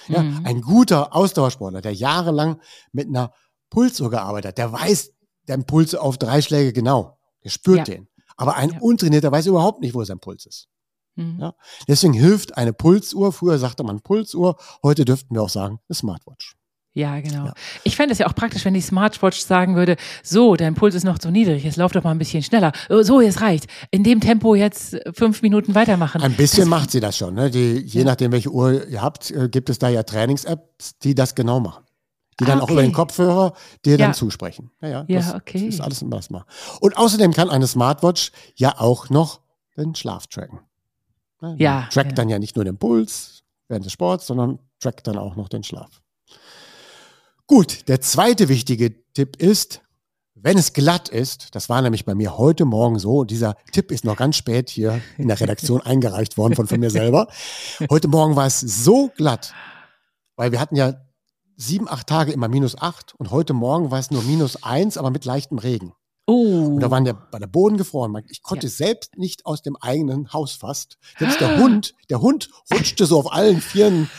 Ja, 0.08 0.22
Mhm. 0.24 0.46
Ein 0.46 0.62
guter 0.62 1.16
Ausdauersportler, 1.16 1.82
der 1.82 1.94
jahrelang 1.94 2.60
mit 2.92 3.08
einer 3.08 3.34
Pulsuhr 3.70 4.10
gearbeitet 4.10 4.50
hat, 4.50 4.58
der 4.58 4.72
weiß 4.72 5.12
den 5.48 5.66
Puls 5.66 5.96
auf 5.96 6.18
drei 6.18 6.42
Schläge 6.42 6.72
genau. 6.74 7.18
Der 7.44 7.50
spürt 7.50 7.80
Ja. 7.80 7.96
den. 7.96 8.08
Aber 8.38 8.56
ein 8.56 8.72
Ja. 8.72 8.80
Untrainierter 8.80 9.32
weiß 9.32 9.48
überhaupt 9.48 9.82
nicht, 9.82 9.94
wo 9.96 10.04
sein 10.04 10.20
Puls 10.20 10.46
ist. 10.46 10.68
Mhm. 11.16 11.40
Ja. 11.40 11.54
Deswegen 11.88 12.14
hilft 12.14 12.58
eine 12.58 12.74
Pulsuhr. 12.74 13.32
Früher 13.34 13.58
sagte 13.60 13.84
man 13.84 14.02
Pulsuhr, 14.02 14.58
heute 14.84 15.06
dürften 15.06 15.36
wir 15.36 15.42
auch 15.44 15.50
sagen, 15.50 15.80
eine 15.90 15.96
Smartwatch. 15.96 16.56
Ja, 16.94 17.22
genau. 17.22 17.46
Ja. 17.46 17.54
Ich 17.86 17.96
fände 17.96 18.12
es 18.12 18.20
ja 18.20 18.28
auch 18.28 18.36
praktisch, 18.36 18.66
wenn 18.66 18.74
die 18.74 18.82
Smartwatch 18.82 19.40
sagen 19.40 19.76
würde, 19.78 19.96
so, 20.24 20.58
dein 20.58 20.76
Puls 20.76 20.94
ist 20.94 21.06
noch 21.06 21.20
zu 21.20 21.32
niedrig, 21.32 21.64
jetzt 21.64 21.78
lauf 21.78 21.94
doch 21.94 22.04
mal 22.04 22.12
ein 22.12 22.18
bisschen 22.18 22.44
schneller. 22.44 22.74
Oh, 22.90 23.02
So, 23.02 23.22
jetzt 23.22 23.40
reicht. 23.40 23.68
In 23.92 24.04
dem 24.04 24.20
Tempo 24.20 24.56
jetzt 24.56 24.96
äh, 24.96 25.14
fünf 25.14 25.42
Minuten 25.42 25.74
weitermachen. 25.74 26.22
Ein 26.22 26.34
bisschen 26.36 26.68
macht 26.68 26.92
sie 26.92 27.00
das 27.00 27.18
schon. 27.18 27.34
Ne? 27.36 27.50
Die, 27.50 27.78
je 27.78 28.04
nachdem, 28.04 28.34
welche 28.34 28.50
Uhr 28.50 28.86
ihr 28.90 29.02
habt, 29.02 29.32
äh, 29.32 29.48
gibt 29.48 29.70
es 29.70 29.80
da 29.80 29.88
ja 29.88 30.04
Trainings-Apps, 30.04 30.98
die 31.00 31.16
das 31.16 31.34
genau 31.34 31.62
machen. 31.62 31.86
Die 32.42 32.44
dann 32.46 32.60
Ah, 32.60 32.64
auch 32.64 32.70
über 32.70 32.82
den 32.82 32.90
okay. 32.90 32.96
Kopfhörer 32.96 33.54
dir 33.86 33.98
dann 33.98 34.10
Ja. 34.10 34.14
zusprechen. 34.14 34.72
Ja, 34.82 34.88
ja, 34.90 35.06
Ja, 35.08 35.20
das, 35.20 35.34
okay. 35.36 35.66
Das 35.68 35.76
ist 35.76 35.82
alles 35.82 36.04
was 36.08 36.30
mal. 36.30 36.44
Und 36.82 36.98
außerdem 36.98 37.32
kann 37.34 37.50
eine 37.50 37.68
Smartwatch 37.68 38.32
ja 38.56 38.78
auch 38.80 39.10
noch 39.10 39.40
den 39.78 39.96
Schlaf 39.96 40.28
tracken. 40.28 40.60
Ne? 41.42 41.56
Ja, 41.60 41.88
Trackt 41.92 42.12
ja. 42.12 42.16
dann 42.16 42.30
ja 42.30 42.40
nicht 42.40 42.56
nur 42.56 42.66
den 42.66 42.78
Puls 42.78 43.44
während 43.68 43.86
des 43.86 43.94
Sports, 43.94 44.28
sondern 44.28 44.60
trackt 44.80 45.08
dann 45.08 45.18
auch 45.18 45.36
noch 45.36 45.50
den 45.50 45.64
Schlaf. 45.64 46.02
Gut, 47.48 47.88
der 47.88 48.00
zweite 48.02 48.48
wichtige 48.48 48.96
Tipp 49.14 49.36
ist, 49.38 49.82
wenn 50.36 50.58
es 50.58 50.74
glatt 50.74 51.10
ist, 51.10 51.54
das 51.54 51.70
war 51.70 51.82
nämlich 51.82 52.06
bei 52.06 52.16
mir 52.16 52.38
heute 52.38 52.66
Morgen 52.66 52.98
so, 52.98 53.26
dieser 53.26 53.56
Tipp 53.72 53.92
ist 53.92 54.06
noch 54.06 54.16
ganz 54.16 54.38
spät 54.38 54.70
hier 54.70 55.02
in 55.18 55.28
der 55.28 55.40
Redaktion 55.40 55.82
eingereicht 55.86 56.38
worden 56.38 56.56
von, 56.56 56.68
von 56.68 56.80
mir 56.80 56.90
selber. 56.90 57.28
Heute 57.90 58.08
Morgen 58.08 58.36
war 58.36 58.48
es 58.48 58.60
so 58.60 59.12
glatt, 59.16 59.54
weil 60.36 60.52
wir 60.52 60.60
hatten 60.60 60.76
ja 60.76 60.96
sieben, 61.58 61.88
acht 61.88 62.08
Tage 62.08 62.32
immer 62.32 62.48
minus 62.48 62.76
acht 62.76 63.14
und 63.20 63.30
heute 63.30 63.54
Morgen 63.54 63.92
war 63.92 64.00
es 64.00 64.10
nur 64.10 64.24
minus 64.24 64.64
eins, 64.64 64.98
aber 64.98 65.12
mit 65.12 65.26
leichtem 65.26 65.60
Regen. 65.60 65.94
Oh. 66.28 66.76
Und 66.76 66.80
da 66.80 66.92
waren 66.92 67.06
der, 67.06 67.18
war 67.32 67.40
der 67.40 67.48
Boden 67.48 67.78
gefroren. 67.78 68.24
Ich 68.30 68.42
konnte 68.42 68.68
selbst 68.70 69.18
nicht 69.18 69.46
aus 69.46 69.62
dem 69.62 69.76
eigenen 69.78 70.32
Haus 70.34 70.54
fast. 70.54 70.98
Selbst 71.20 71.40
der 71.40 71.58
Hund, 71.58 71.94
der 72.10 72.22
Hund 72.22 72.50
rutschte 72.74 73.06
so 73.06 73.20
auf 73.20 73.32
allen 73.32 73.62
Vieren. 73.62 74.10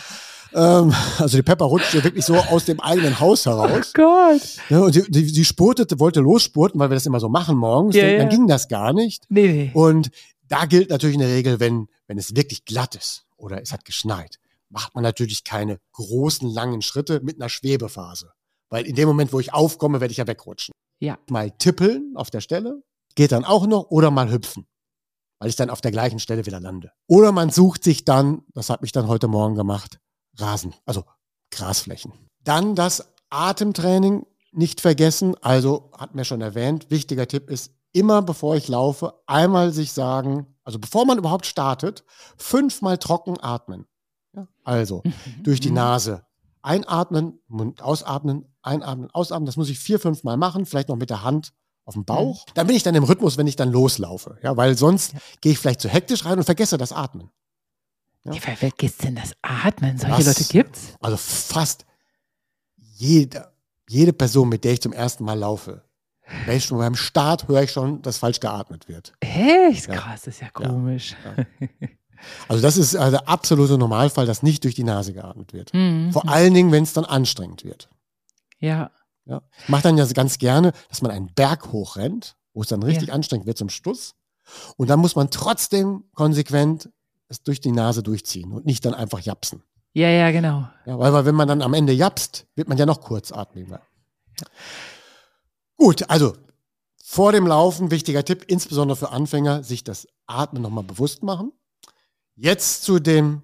Ähm, 0.55 0.95
also 1.19 1.39
die 1.39 1.43
Pepper 1.43 1.65
rutschte 1.65 2.05
wirklich 2.05 2.25
so 2.25 2.37
aus 2.37 2.65
dem 2.65 2.81
eigenen 2.81 3.21
Haus 3.21 3.47
heraus. 3.47 3.93
Gott. 3.95 4.43
Ja, 4.69 4.81
und 4.81 4.95
die, 4.95 5.11
die, 5.11 5.33
die 5.33 5.45
spurtete, 5.45 5.99
wollte 5.99 6.21
losspurten, 6.21 6.79
weil 6.79 6.91
wir 6.91 6.95
das 6.95 7.07
immer 7.07 7.21
so 7.21 7.29
machen 7.29 7.57
morgens. 7.57 7.97
Ja, 7.97 8.03
dann, 8.03 8.13
ja. 8.13 8.19
dann 8.19 8.29
ging 8.29 8.47
das 8.47 8.69
gar 8.69 8.93
nicht. 8.93 9.25
Nee, 9.29 9.49
nee. 9.49 9.71
Und 9.75 10.11
da 10.49 10.67
gilt 10.67 10.91
natürlich 10.91 11.17
eine 11.17 11.29
Regel, 11.29 11.61
wenn, 11.61 11.89
wenn 12.07 12.19
es 12.19 12.37
wirklich 12.37 12.65
glatt 12.65 12.95
ist 12.95 13.25
oder 13.37 13.63
es 13.63 13.73
hat 13.73 13.85
geschneit, 13.85 14.39
macht 14.69 14.95
man 14.95 15.03
natürlich 15.03 15.45
keine 15.45 15.79
großen, 15.93 16.49
langen 16.51 16.83
Schritte 16.83 17.21
mit 17.23 17.37
einer 17.37 17.49
Schwebephase. 17.49 18.33
Weil 18.69 18.87
in 18.87 18.95
dem 18.95 19.09
Moment, 19.09 19.33
wo 19.33 19.41
ich 19.41 19.53
aufkomme, 19.53 20.01
werde 20.01 20.13
ich 20.13 20.19
ja 20.19 20.27
wegrutschen. 20.27 20.73
Ja. 21.03 21.19
Mal 21.29 21.51
tippeln 21.51 22.13
auf 22.15 22.31
der 22.31 22.41
Stelle, 22.41 22.83
geht 23.17 23.33
dann 23.33 23.45
auch 23.45 23.67
noch, 23.67 23.91
oder 23.91 24.13
mal 24.13 24.31
hüpfen, 24.31 24.67
weil 25.41 25.49
ich 25.49 25.57
dann 25.57 25.69
auf 25.69 25.81
der 25.81 25.91
gleichen 25.91 26.21
Stelle 26.21 26.47
wieder 26.47 26.61
lande. 26.61 26.93
Oder 27.09 27.33
man 27.33 27.51
sucht 27.51 27.83
sich 27.83 28.05
dann, 28.05 28.43
das 28.55 28.71
habe 28.71 28.87
ich 28.87 28.93
dann 28.93 29.09
heute 29.09 29.27
Morgen 29.27 29.57
gemacht, 29.57 29.99
Rasen, 30.39 30.75
also 30.87 31.03
Grasflächen. 31.51 32.13
Dann 32.45 32.77
das 32.77 33.13
Atemtraining 33.31 34.25
nicht 34.53 34.81
vergessen. 34.81 35.35
Also, 35.43 35.91
hat 35.97 36.15
mir 36.15 36.25
schon 36.25 36.41
erwähnt, 36.41 36.91
wichtiger 36.91 37.27
Tipp 37.27 37.51
ist, 37.51 37.73
immer 37.93 38.23
bevor 38.23 38.55
ich 38.55 38.69
laufe, 38.69 39.15
einmal 39.27 39.73
sich 39.73 39.93
sagen, 39.93 40.47
also 40.63 40.79
bevor 40.79 41.05
man 41.05 41.19
überhaupt 41.19 41.47
startet, 41.47 42.05
fünfmal 42.37 42.99
trocken 42.99 43.41
atmen. 43.41 43.87
Also, 44.63 45.03
Mhm. 45.05 45.13
durch 45.43 45.59
die 45.59 45.73
Nase 45.73 46.25
einatmen, 46.63 47.41
Mund 47.49 47.83
ausatmen, 47.83 48.52
einatmen, 48.63 49.11
ausatmen. 49.13 49.47
Das 49.47 49.57
muss 49.57 49.69
ich 49.69 49.79
vier, 49.79 49.99
fünf 49.99 50.23
Mal 50.25 50.37
machen, 50.37 50.67
vielleicht 50.67 50.89
noch 50.89 50.97
mit 50.97 51.11
der 51.11 51.23
Hand 51.23 51.53
auf 51.85 51.95
dem 51.95 52.05
Bauch. 52.05 52.45
Dann 52.55 52.67
bin 52.67 52.77
ich 52.77 52.83
dann 52.83 52.95
im 52.95 53.05
Rhythmus, 53.05 53.37
wenn 53.39 53.47
ich 53.47 53.57
dann 53.57 53.71
loslaufe. 53.73 54.39
Ja, 54.43 54.57
weil 54.57 54.77
sonst 54.77 55.15
Ja. 55.15 55.19
gehe 55.41 55.53
ich 55.53 55.59
vielleicht 55.59 55.81
zu 55.81 55.89
hektisch 55.89 56.25
rein 56.25 56.39
und 56.39 56.45
vergesse 56.45 56.79
das 56.79 56.93
Atmen. 56.93 57.31
Ja. 58.25 58.33
Wie 58.35 58.39
vergisst 58.39 59.03
denn 59.03 59.17
das 59.17 59.33
Atmen? 59.43 59.99
Solche 59.99 60.19
Was? 60.19 60.27
Leute 60.27 60.45
gibt's? 60.45 60.81
Also 61.01 61.17
fast 61.17 61.85
jede, 62.77 63.51
jede 63.89 64.13
Person, 64.13 64.49
mit 64.49 64.63
der 64.65 64.75
ich 64.75 64.81
zum 64.81 64.93
ersten 64.93 65.25
Mal 65.25 65.39
laufe, 65.39 65.83
wenn 66.47 66.57
ich 66.57 66.65
schon 66.65 66.79
beim 66.79 66.95
Start 66.95 67.49
höre 67.49 67.65
ich 67.65 67.73
schon, 67.73 68.01
dass 68.03 68.19
falsch 68.19 68.39
geatmet 68.39 68.87
wird. 68.89 69.13
Echt? 69.21 69.89
Ja. 69.89 69.95
Krass, 69.97 70.23
das 70.23 70.35
ist 70.35 70.41
ja 70.41 70.51
komisch. 70.51 71.17
Also 72.49 72.63
das 72.63 72.77
ist 72.77 72.95
also 72.95 73.11
der 73.19 73.29
absolute 73.29 73.77
Normalfall, 73.77 74.27
dass 74.27 74.45
nicht 74.45 74.63
durch 74.63 74.77
die 74.77 74.85
Nase 74.85 75.13
geatmet 75.13 75.53
wird. 75.53 75.75
Mhm. 75.75 76.13
Vor 76.13 76.29
allen 76.29 76.55
Dingen, 76.55 76.71
wenn 76.71 76.85
es 76.85 76.93
dann 76.93 77.05
anstrengend 77.05 77.65
wird. 77.65 77.89
Ja. 78.63 78.91
Ja. 79.27 79.43
Ich 79.63 79.69
mache 79.69 79.83
dann 79.83 79.99
ja 79.99 80.07
ganz 80.07 80.39
gerne, 80.39 80.73
dass 80.89 81.03
man 81.03 81.11
einen 81.11 81.33
Berg 81.35 81.71
hochrennt, 81.73 82.37
wo 82.55 82.63
es 82.63 82.69
dann 82.69 82.83
richtig 82.83 83.09
Ja. 83.09 83.15
anstrengend 83.15 83.47
wird 83.47 83.59
zum 83.59 83.69
Schluss. 83.69 84.15
Und 84.77 84.89
dann 84.89 84.99
muss 85.01 85.15
man 85.15 85.31
trotzdem 85.31 86.05
konsequent 86.15 86.91
es 87.29 87.43
durch 87.43 87.61
die 87.61 87.73
Nase 87.73 88.03
durchziehen 88.03 88.53
und 88.53 88.67
nicht 88.67 88.85
dann 88.85 88.95
einfach 88.95 89.21
japsen. 89.21 89.63
Ja, 89.95 90.09
ja, 90.09 90.31
genau. 90.31 90.69
Ja, 90.87 90.99
weil, 90.99 91.13
weil 91.13 91.25
wenn 91.27 91.35
man 91.35 91.49
dann 91.49 91.63
am 91.63 91.75
Ende 91.75 91.93
japst, 91.93 92.47
wird 92.55 92.69
man 92.69 92.79
ja 92.79 92.87
noch 92.87 93.01
kurzatmiger. 93.01 93.81
Gut, 95.77 96.09
also 96.11 96.35
vor 97.05 97.33
dem 97.33 97.47
Laufen, 97.47 97.91
wichtiger 97.91 98.25
Tipp, 98.25 98.45
insbesondere 98.49 98.97
für 98.97 99.11
Anfänger, 99.11 99.63
sich 99.63 99.85
das 99.85 100.09
Atmen 100.27 100.63
nochmal 100.63 100.85
bewusst 100.85 101.23
machen. 101.23 101.53
Jetzt 102.35 102.85
zu 102.85 102.99
dem 102.99 103.43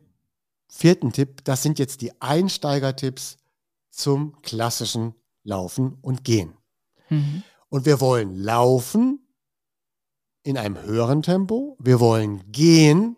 vierten 0.69 1.13
Tipp, 1.13 1.45
das 1.45 1.63
sind 1.63 1.79
jetzt 1.79 2.01
die 2.01 2.21
Einsteigertipps 2.21 3.37
zum 3.99 4.41
klassischen 4.43 5.15
Laufen 5.43 5.99
und 6.01 6.25
Gehen. 6.25 6.55
Mhm. 7.11 7.43
Und 7.69 7.85
wir 7.85 8.01
wollen 8.01 8.35
laufen 8.37 9.21
in 10.43 10.57
einem 10.57 10.81
höheren 10.81 11.23
Tempo. 11.23 11.77
Wir 11.81 11.99
wollen 11.99 12.51
gehen 12.53 13.17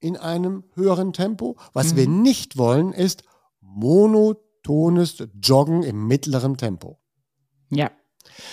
in 0.00 0.16
einem 0.16 0.64
höheren 0.74 1.12
Tempo. 1.12 1.56
Was 1.72 1.92
Mhm. 1.92 1.96
wir 1.96 2.08
nicht 2.08 2.58
wollen, 2.58 2.92
ist 2.92 3.22
monotones 3.60 5.22
Joggen 5.40 5.84
im 5.84 6.06
mittleren 6.08 6.56
Tempo. 6.56 6.98
Ja. 7.70 7.90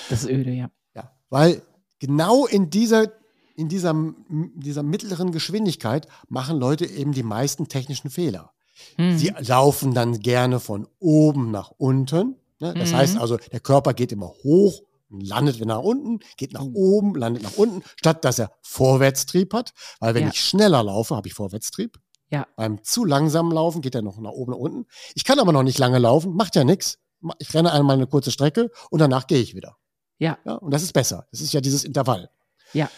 Das 0.09 0.23
ist 0.23 0.29
öde, 0.29 0.51
ja. 0.51 0.69
Ja, 0.95 1.11
weil 1.29 1.61
genau 1.97 2.45
in 2.45 2.69
dieser, 2.69 3.11
in 3.55 3.69
dieser, 3.69 3.95
dieser 4.29 4.83
mittleren 4.83 5.31
Geschwindigkeit 5.31 6.07
machen 6.27 6.57
Leute 6.57 6.85
eben 6.85 7.11
die 7.11 7.23
meisten 7.23 7.67
technischen 7.67 8.09
Fehler. 8.09 8.53
Mhm. 8.97 9.17
Sie 9.17 9.33
laufen 9.39 9.93
dann 9.93 10.19
gerne 10.19 10.59
von 10.59 10.87
oben 10.99 11.51
nach 11.51 11.71
unten. 11.77 12.35
Ne? 12.59 12.73
Das 12.73 12.91
Mhm. 12.91 12.95
heißt 12.95 13.17
also, 13.17 13.37
der 13.37 13.59
Körper 13.59 13.93
geht 13.93 14.11
immer 14.11 14.27
hoch 14.43 14.81
und 15.09 15.25
landet 15.27 15.55
wieder 15.55 15.65
nach 15.67 15.81
unten, 15.81 16.19
geht 16.37 16.53
nach 16.53 16.63
Mhm. 16.65 16.75
oben, 16.75 17.15
landet 17.15 17.43
nach 17.43 17.57
unten, 17.57 17.81
statt 17.95 18.23
dass 18.25 18.39
er 18.39 18.51
Vorwärtstrieb 18.61 19.53
hat. 19.53 19.73
Weil 19.99 20.13
wenn 20.15 20.23
Ja. 20.23 20.29
ich 20.29 20.41
schneller 20.41 20.83
laufe, 20.83 21.15
habe 21.15 21.27
ich 21.27 21.33
Vorwärtstrieb. 21.33 21.97
Ja. 22.31 22.45
Beim 22.55 22.83
zu 22.83 23.05
langsamen 23.05 23.51
Laufen 23.51 23.81
geht 23.81 23.95
er 23.95 24.03
noch 24.03 24.19
nach 24.19 24.29
oben 24.31 24.53
und 24.53 24.59
unten. 24.59 24.85
Ich 25.15 25.23
kann 25.23 25.39
aber 25.39 25.51
noch 25.51 25.63
nicht 25.63 25.79
lange 25.79 25.97
laufen, 25.97 26.35
macht 26.35 26.55
ja 26.55 26.63
nichts. 26.63 26.99
Ich 27.39 27.53
renne 27.53 27.71
einmal 27.71 27.95
eine 27.95 28.05
kurze 28.07 28.31
Strecke 28.31 28.69
und 28.91 28.99
danach 28.99 29.25
gehe 29.27 29.41
ich 29.41 29.55
wieder. 29.55 29.77
Ja. 30.19 30.37
ja. 30.45 30.53
Und 30.55 30.71
das 30.71 30.83
ist 30.83 30.93
besser. 30.93 31.25
Das 31.31 31.41
ist 31.41 31.53
ja 31.53 31.61
dieses 31.61 31.83
Intervall. 31.83 32.29
Ja. 32.73 32.89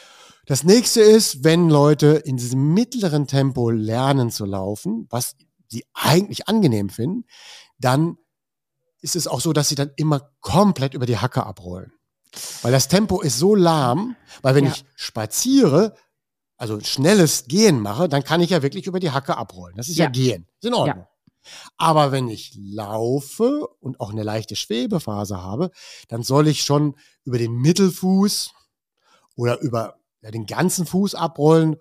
Das 0.48 0.63
nächste 0.63 1.02
ist, 1.02 1.44
wenn 1.46 1.70
Leute 1.70 2.08
in 2.26 2.36
diesem 2.36 2.74
mittleren 2.74 3.26
Tempo 3.26 3.70
lernen 3.70 4.32
zu 4.32 4.44
laufen, 4.46 5.08
was 5.10 5.36
sie 5.72 5.86
eigentlich 5.94 6.48
angenehm 6.48 6.90
finden, 6.90 7.26
dann 7.80 8.18
ist 9.02 9.16
es 9.16 9.28
auch 9.28 9.42
so, 9.42 9.54
dass 9.54 9.70
sie 9.70 9.76
dann 9.76 9.92
immer 9.96 10.32
komplett 10.42 10.94
über 10.94 11.06
die 11.06 11.18
Hacke 11.18 11.46
abrollen. 11.46 11.92
Weil 12.62 12.72
das 12.72 12.88
Tempo 12.88 13.22
ist 13.22 13.40
so 13.40 13.56
lahm, 13.56 14.16
weil 14.42 14.56
wenn 14.56 14.66
Ja. 14.66 14.72
ich 14.72 14.86
spaziere, 14.96 15.96
also 16.58 16.80
schnelles 16.80 17.46
Gehen 17.46 17.80
mache, 17.80 18.08
dann 18.08 18.24
kann 18.24 18.42
ich 18.42 18.52
ja 18.52 18.62
wirklich 18.62 18.86
über 18.86 19.00
die 19.00 19.12
Hacke 19.12 19.36
abrollen. 19.38 19.76
Das 19.76 19.90
ist 19.90 19.98
ja, 19.98 20.06
Ja. 20.06 20.12
Gehen. 20.12 20.48
Ist 20.62 20.68
in 20.68 20.74
Ordnung. 20.76 21.08
Aber 21.78 22.12
wenn 22.12 22.28
ich 22.30 22.54
laufe 22.56 23.68
und 23.80 24.00
auch 24.00 24.12
eine 24.12 24.22
leichte 24.22 24.56
Schwebephase 24.56 25.42
habe, 25.42 25.72
dann 26.08 26.22
soll 26.22 26.48
ich 26.48 26.64
schon 26.64 26.96
über 27.24 27.40
den 27.40 27.54
Mittelfuß 27.54 28.52
oder 29.36 29.60
über 29.62 29.98
ja, 30.22 30.30
den 30.30 30.46
ganzen 30.46 30.86
Fuß 30.86 31.16
abrollen. 31.16 31.78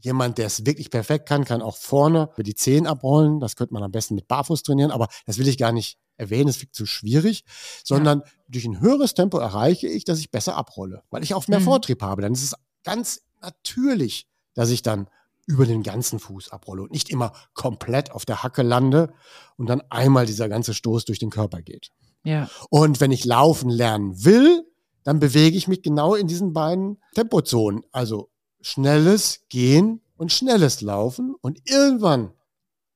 Jemand, 0.00 0.38
der 0.38 0.46
es 0.46 0.64
wirklich 0.66 0.90
perfekt 0.90 1.28
kann, 1.28 1.44
kann 1.44 1.62
auch 1.62 1.76
vorne 1.76 2.30
über 2.34 2.42
die 2.42 2.54
Zehen 2.54 2.86
abrollen. 2.86 3.38
Das 3.40 3.56
könnte 3.56 3.74
man 3.74 3.82
am 3.82 3.92
besten 3.92 4.14
mit 4.14 4.28
Barfuß 4.28 4.62
trainieren, 4.62 4.90
aber 4.90 5.08
das 5.26 5.38
will 5.38 5.48
ich 5.48 5.58
gar 5.58 5.72
nicht 5.72 5.98
erwähnen, 6.16 6.46
das 6.46 6.56
ist 6.56 6.60
viel 6.60 6.70
zu 6.72 6.86
schwierig, 6.86 7.44
sondern 7.84 8.22
durch 8.48 8.64
ein 8.66 8.80
höheres 8.80 9.14
Tempo 9.14 9.38
erreiche 9.38 9.88
ich, 9.88 10.04
dass 10.04 10.18
ich 10.18 10.30
besser 10.30 10.56
abrolle, 10.56 11.02
weil 11.10 11.22
ich 11.22 11.34
auch 11.34 11.48
mehr 11.48 11.60
Mhm. 11.60 11.64
Vortrieb 11.64 12.02
habe. 12.02 12.22
Dann 12.22 12.32
ist 12.32 12.42
es 12.42 12.54
ganz 12.84 13.22
natürlich, 13.40 14.26
dass 14.54 14.70
ich 14.70 14.82
dann 14.82 15.08
über 15.46 15.66
den 15.66 15.82
ganzen 15.82 16.18
Fuß 16.18 16.50
abrolle 16.50 16.82
und 16.82 16.92
nicht 16.92 17.08
immer 17.10 17.32
komplett 17.54 18.12
auf 18.12 18.24
der 18.24 18.42
Hacke 18.42 18.62
lande 18.62 19.12
und 19.56 19.68
dann 19.68 19.82
einmal 19.90 20.26
dieser 20.26 20.48
ganze 20.48 20.74
Stoß 20.74 21.06
durch 21.06 21.18
den 21.18 21.30
Körper 21.30 21.62
geht. 21.62 21.90
Ja. 22.24 22.48
Und 22.68 23.00
wenn 23.00 23.10
ich 23.10 23.24
laufen 23.24 23.70
lernen 23.70 24.24
will, 24.24 24.64
dann 25.02 25.18
bewege 25.18 25.56
ich 25.56 25.66
mich 25.66 25.82
genau 25.82 26.14
in 26.14 26.26
diesen 26.26 26.52
beiden 26.52 26.98
Tempozonen. 27.14 27.82
Also 27.90 28.30
schnelles 28.62 29.40
Gehen 29.48 30.00
und 30.16 30.32
schnelles 30.32 30.80
Laufen. 30.80 31.34
Und 31.40 31.60
irgendwann 31.68 32.32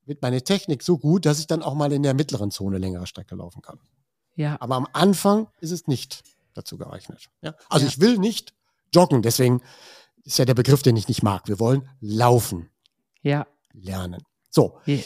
wird 0.07 0.20
meine 0.22 0.42
Technik 0.42 0.83
so 0.83 0.98
gut, 0.98 1.24
dass 1.27 1.38
ich 1.38 1.46
dann 1.46 1.62
auch 1.62 1.74
mal 1.74 1.92
in 1.92 2.03
der 2.03 2.14
mittleren 2.14 2.50
Zone 2.50 2.79
längere 2.79 3.07
Strecke 3.07 3.35
laufen 3.35 3.62
kann. 3.62 3.79
Ja. 4.37 4.57
Aber 4.61 4.77
am 4.77 4.87
Anfang 4.92 5.48
ist 5.61 5.70
es 5.70 5.87
nicht 5.87 6.22
dazu 6.55 6.77
geeignet. 6.77 7.29
Ja? 7.42 7.55
Also 7.68 7.87
Ja. 7.87 7.92
ich 7.92 8.00
will 8.00 8.18
nicht 8.18 8.53
joggen, 8.94 9.22
deswegen 9.22 9.61
ist 10.24 10.38
ja 10.38 10.44
der 10.44 10.55
Begriff, 10.55 10.83
den 10.83 10.96
ich 10.96 11.09
nicht 11.09 11.22
mag. 11.22 11.48
Wir 11.48 11.59
wollen 11.59 11.88
laufen 12.00 12.70
Ja. 13.22 13.46
lernen. 13.72 14.22
So, 14.50 14.79
Je- 14.87 15.03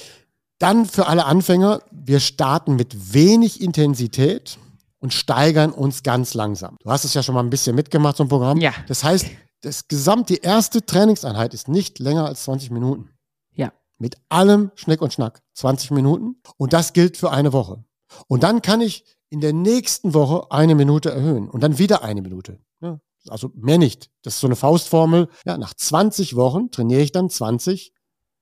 dann 0.59 0.87
für 0.87 1.07
alle 1.07 1.25
Anfänger, 1.25 1.81
wir 1.93 2.19
starten 2.21 2.75
mit 2.77 3.15
wenig 3.15 3.61
Intensität 3.61 4.59
und 4.99 5.15
steigern 5.15 5.71
uns 5.73 6.03
ganz 6.03 6.35
langsam. 6.35 6.77
Du 6.81 6.91
hast 6.91 7.05
es 7.05 7.15
ja 7.15 7.23
schon 7.23 7.35
mal 7.37 7.43
ein 7.45 7.51
bisschen 7.51 7.77
mitgemacht, 7.77 8.17
so 8.17 8.25
ein 8.25 8.29
Programm. 8.29 8.59
Ja. 8.59 8.75
Das 8.89 9.05
heißt, 9.05 9.27
das 9.61 9.89
gesamt, 9.89 10.29
die 10.29 10.39
erste 10.39 10.85
Trainingseinheit 10.85 11.55
ist 11.55 11.69
nicht 11.69 11.99
länger 11.99 12.27
als 12.27 12.45
20 12.45 12.71
Minuten. 12.71 13.11
Ja. 13.55 13.73
Mit 13.99 14.17
allem 14.29 14.71
Schnick 14.75 15.03
und 15.03 15.13
Schnack. 15.13 15.43
20 15.55 15.91
Minuten. 15.91 16.41
Und 16.57 16.73
das 16.73 16.93
gilt 16.93 17.17
für 17.17 17.31
eine 17.31 17.53
Woche. 17.53 17.85
Und 18.27 18.43
dann 18.43 18.63
kann 18.63 18.81
ich 18.81 19.05
in 19.31 19.41
der 19.41 19.53
nächsten 19.53 20.15
Woche 20.15 20.51
eine 20.51 20.75
Minute 20.75 21.11
erhöhen 21.11 21.51
und 21.51 21.63
dann 21.63 21.79
wieder 21.79 22.03
eine 22.03 22.23
Minute. 22.23 22.61
Ja, 22.81 23.01
also 23.29 23.51
mehr 23.55 23.79
nicht. 23.79 24.11
Das 24.23 24.35
ist 24.35 24.41
so 24.41 24.47
eine 24.47 24.57
Faustformel. 24.57 25.29
Ja, 25.45 25.59
nach 25.59 25.75
20 25.75 26.37
Wochen 26.37 26.71
trainiere 26.71 27.03
ich 27.03 27.13
dann 27.13 27.29
20 27.29 27.93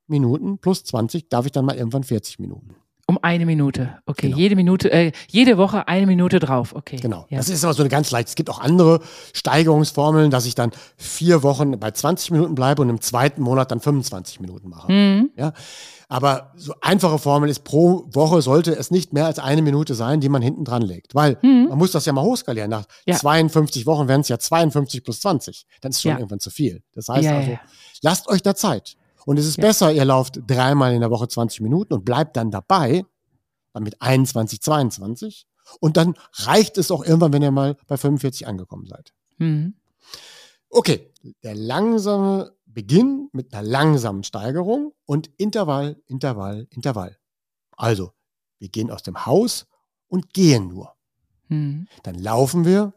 Minuten 0.06 0.58
plus 0.58 0.84
20, 0.84 1.28
darf 1.28 1.46
ich 1.46 1.52
dann 1.52 1.64
mal 1.64 1.76
irgendwann 1.76 2.04
40 2.04 2.38
Minuten. 2.38 2.76
Um 3.08 3.18
eine 3.22 3.46
Minute. 3.46 3.98
Okay. 4.06 4.26
Genau. 4.28 4.36
Jede 4.36 4.56
Minute, 4.56 4.90
äh, 4.90 5.12
jede 5.28 5.58
Woche 5.58 5.86
eine 5.86 6.06
Minute 6.06 6.40
drauf. 6.40 6.74
Okay. 6.74 6.96
Genau. 6.96 7.24
Ja. 7.30 7.38
Das 7.38 7.48
ist 7.48 7.62
aber 7.62 7.72
so 7.72 7.82
eine 7.82 7.88
ganz 7.88 8.10
leicht. 8.10 8.28
Es 8.28 8.34
gibt 8.34 8.50
auch 8.50 8.58
andere 8.58 8.98
Steigerungsformeln, 9.32 10.32
dass 10.32 10.44
ich 10.44 10.56
dann 10.56 10.72
vier 10.96 11.44
Wochen 11.44 11.78
bei 11.78 11.92
20 11.92 12.32
Minuten 12.32 12.56
bleibe 12.56 12.82
und 12.82 12.88
im 12.88 13.00
zweiten 13.00 13.42
Monat 13.42 13.70
dann 13.70 13.78
25 13.80 14.40
Minuten 14.40 14.68
mache. 14.68 14.90
Mhm. 14.90 15.30
Ja. 15.36 15.52
Aber 16.08 16.52
so 16.56 16.74
einfache 16.80 17.18
Formel 17.20 17.48
ist, 17.48 17.62
pro 17.62 18.04
Woche 18.12 18.42
sollte 18.42 18.72
es 18.76 18.90
nicht 18.90 19.12
mehr 19.12 19.26
als 19.26 19.38
eine 19.38 19.62
Minute 19.62 19.94
sein, 19.94 20.20
die 20.20 20.28
man 20.28 20.42
hinten 20.42 20.64
dran 20.64 20.82
legt. 20.82 21.14
Weil 21.14 21.38
Mhm. 21.42 21.66
man 21.68 21.78
muss 21.78 21.92
das 21.92 22.06
ja 22.06 22.12
mal 22.12 22.22
hochskalieren. 22.22 22.70
Nach 22.70 22.86
Ja. 23.06 23.14
52 23.16 23.86
Wochen 23.86 24.08
wären 24.08 24.22
es 24.22 24.28
ja 24.28 24.38
52 24.40 25.04
plus 25.04 25.20
20. 25.20 25.64
Dann 25.80 25.90
ist 25.90 26.02
schon 26.02 26.10
Ja. 26.10 26.18
irgendwann 26.18 26.40
zu 26.40 26.50
viel. 26.50 26.82
Das 26.92 27.08
heißt 27.08 27.22
Ja, 27.24 27.36
also, 27.38 27.58
lasst 28.02 28.28
euch 28.28 28.42
da 28.42 28.56
Zeit. 28.56 28.96
Und 29.26 29.38
es 29.38 29.44
ist 29.46 29.58
Ja. 29.58 29.62
besser, 29.62 29.92
ihr 29.92 30.04
lauft 30.06 30.40
dreimal 30.46 30.94
in 30.94 31.00
der 31.00 31.10
Woche 31.10 31.28
20 31.28 31.60
Minuten 31.60 31.92
und 31.92 32.04
bleibt 32.04 32.36
dann 32.36 32.50
dabei, 32.50 33.04
dann 33.74 33.82
mit 33.82 34.00
21, 34.00 34.62
22. 34.62 35.46
Und 35.80 35.96
dann 35.96 36.14
reicht 36.32 36.78
es 36.78 36.90
auch 36.90 37.04
irgendwann, 37.04 37.32
wenn 37.32 37.42
ihr 37.42 37.50
mal 37.50 37.76
bei 37.88 37.96
45 37.98 38.46
angekommen 38.46 38.86
seid. 38.86 39.12
Mhm. 39.38 39.74
Okay, 40.70 41.12
der 41.42 41.54
langsame 41.54 42.52
Beginn 42.66 43.28
mit 43.32 43.52
einer 43.52 43.66
langsamen 43.66 44.22
Steigerung 44.22 44.92
und 45.06 45.28
Intervall, 45.38 46.00
Intervall, 46.06 46.66
Intervall. 46.70 47.16
Also, 47.72 48.12
wir 48.58 48.68
gehen 48.68 48.90
aus 48.90 49.02
dem 49.02 49.26
Haus 49.26 49.66
und 50.08 50.32
gehen 50.34 50.68
nur. 50.68 50.94
Mhm. 51.48 51.88
Dann 52.04 52.14
laufen 52.14 52.64
wir, 52.64 52.94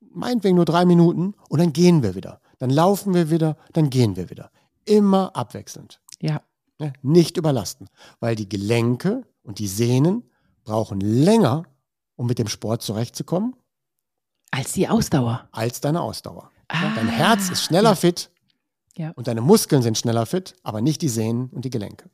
meinetwegen 0.00 0.56
nur 0.56 0.64
drei 0.64 0.84
Minuten, 0.84 1.34
und 1.48 1.60
dann 1.60 1.72
gehen 1.72 2.02
wir 2.02 2.14
wieder. 2.16 2.40
Dann 2.58 2.70
laufen 2.70 3.14
wir 3.14 3.30
wieder, 3.30 3.56
dann 3.72 3.88
gehen 3.88 4.16
wir 4.16 4.30
wieder. 4.30 4.50
Immer 4.88 5.34
abwechselnd. 5.36 6.00
Ja. 6.20 6.42
Ne? 6.78 6.92
Nicht 7.02 7.36
überlasten, 7.36 7.88
weil 8.20 8.36
die 8.36 8.48
Gelenke 8.48 9.24
und 9.42 9.58
die 9.58 9.66
Sehnen 9.68 10.30
brauchen 10.64 11.00
länger, 11.00 11.64
um 12.16 12.26
mit 12.26 12.38
dem 12.38 12.48
Sport 12.48 12.82
zurechtzukommen, 12.82 13.54
Als 14.50 14.72
die 14.72 14.88
Ausdauer. 14.88 15.48
als 15.52 15.80
deine 15.80 16.00
Ausdauer. 16.00 16.50
Ja, 16.72 16.78
Ah. 16.90 16.94
Dein 16.94 17.08
Herz 17.08 17.48
ist 17.50 17.64
schneller 17.64 17.90
Ja. 17.90 17.94
fit 17.96 18.30
Ja. 18.96 19.12
und 19.16 19.26
deine 19.26 19.40
Muskeln 19.40 19.82
sind 19.82 19.96
schneller 19.98 20.26
fit, 20.26 20.54
aber 20.62 20.80
nicht 20.80 21.00
die 21.02 21.08
Sehnen 21.08 21.48
und 21.50 21.64
die 21.64 21.70
Gelenke. 21.70 22.10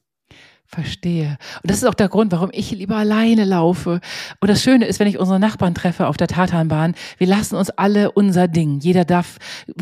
Verstehe. 0.66 1.36
Und 1.62 1.70
das 1.70 1.78
ist 1.78 1.84
auch 1.84 1.94
der 1.94 2.08
Grund, 2.08 2.32
warum 2.32 2.50
ich 2.52 2.70
lieber 2.72 2.96
alleine 2.96 3.44
laufe. 3.44 4.00
Und 4.40 4.48
das 4.50 4.62
Schöne 4.62 4.86
ist, 4.86 4.98
wenn 4.98 5.06
ich 5.06 5.18
unsere 5.18 5.38
Nachbarn 5.38 5.74
treffe 5.74 6.08
auf 6.08 6.16
der 6.16 6.26
Tatanbahn, 6.26 6.94
wir 7.18 7.26
lassen 7.26 7.56
uns 7.56 7.70
alle 7.70 8.10
unser 8.12 8.48
Ding. 8.48 8.80
Jeder 8.80 9.04
darf, 9.04 9.36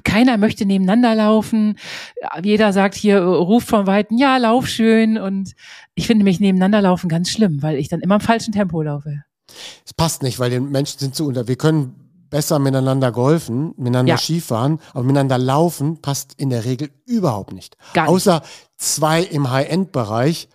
keiner 0.04 0.36
möchte 0.36 0.66
nebeneinander 0.66 1.14
laufen. 1.14 1.78
Jeder 2.42 2.72
sagt 2.72 2.94
hier, 2.94 3.22
ruft 3.22 3.68
von 3.68 3.86
Weitem, 3.86 4.18
ja, 4.18 4.36
lauf 4.36 4.66
schön. 4.66 5.18
Und 5.18 5.52
ich 5.94 6.06
finde 6.06 6.24
mich 6.24 6.40
nebeneinander 6.40 6.82
laufen 6.82 7.08
ganz 7.08 7.30
schlimm, 7.30 7.62
weil 7.62 7.76
ich 7.76 7.88
dann 7.88 8.00
immer 8.00 8.16
im 8.16 8.20
falschen 8.20 8.52
Tempo 8.52 8.82
laufe. 8.82 9.22
Es 9.86 9.94
passt 9.94 10.22
nicht, 10.22 10.38
weil 10.38 10.50
die 10.50 10.60
Menschen 10.60 10.98
sind 10.98 11.14
zu 11.14 11.26
unter. 11.26 11.48
Wir 11.48 11.56
können 11.56 11.94
besser 12.28 12.58
miteinander 12.58 13.12
golfen, 13.12 13.72
miteinander 13.76 14.14
Ja. 14.14 14.18
Skifahren, 14.18 14.80
aber 14.92 15.04
miteinander 15.04 15.38
laufen 15.38 16.00
passt 16.00 16.34
in 16.38 16.50
der 16.50 16.64
Regel 16.64 16.90
überhaupt 17.06 17.52
nicht. 17.52 17.76
Gar 17.94 18.04
nicht. 18.04 18.10
Außer 18.10 18.42
zwei 18.76 19.22
im 19.22 19.50
High-End-Bereich 19.50 20.48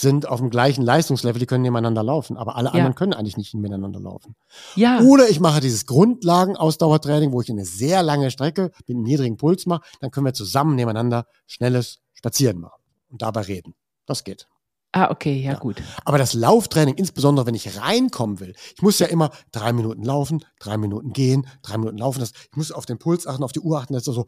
sind 0.00 0.26
auf 0.28 0.40
dem 0.40 0.50
gleichen 0.50 0.82
Leistungslevel, 0.82 1.38
die 1.40 1.46
können 1.46 1.62
nebeneinander 1.62 2.02
laufen, 2.02 2.36
aber 2.36 2.56
alle 2.56 2.68
Ja. 2.68 2.74
anderen 2.74 2.94
können 2.94 3.12
eigentlich 3.14 3.36
nicht 3.36 3.54
miteinander 3.54 4.00
laufen. 4.00 4.34
Ja, 4.74 5.00
Oder 5.00 5.28
ich 5.28 5.40
mache 5.40 5.60
dieses 5.60 5.86
Grundlagen-Ausdauertraining, 5.86 7.32
wo 7.32 7.40
ich 7.40 7.50
eine 7.50 7.64
sehr 7.64 8.02
lange 8.02 8.30
Strecke 8.30 8.70
mit 8.86 8.90
einem 8.90 9.02
niedrigen 9.02 9.36
Puls 9.36 9.66
mache, 9.66 9.82
dann 10.00 10.10
können 10.10 10.26
wir 10.26 10.34
zusammen 10.34 10.74
nebeneinander 10.74 11.26
schnelles 11.46 12.00
Spazieren 12.14 12.60
machen 12.60 12.80
und 13.10 13.22
dabei 13.22 13.42
reden. 13.42 13.74
Das 14.06 14.22
geht. 14.24 14.46
ah, 14.92 15.10
okay, 15.10 15.34
ja, 15.42 15.52
Ja. 15.52 15.58
gut. 15.58 15.82
Aber 16.06 16.16
das 16.16 16.32
Lauftraining, 16.32 16.94
insbesondere 16.94 17.44
wenn 17.46 17.54
ich 17.54 17.78
reinkommen 17.78 18.40
will, 18.40 18.54
ich 18.74 18.80
muss 18.82 18.98
ja 18.98 19.06
immer 19.06 19.30
drei 19.52 19.72
Minuten 19.74 20.02
laufen, 20.02 20.42
drei 20.58 20.78
Minuten 20.78 21.12
gehen, 21.12 21.46
drei 21.62 21.76
Minuten 21.76 21.98
laufen. 21.98 22.20
Das, 22.20 22.32
ich 22.50 22.56
muss 22.56 22.72
auf 22.72 22.86
den 22.86 22.98
Puls 22.98 23.26
achten, 23.26 23.42
auf 23.44 23.52
die 23.52 23.60
Uhr 23.60 23.78
achten. 23.78 23.92
Das 23.92 24.06
ist 24.06 24.14
so, 24.14 24.26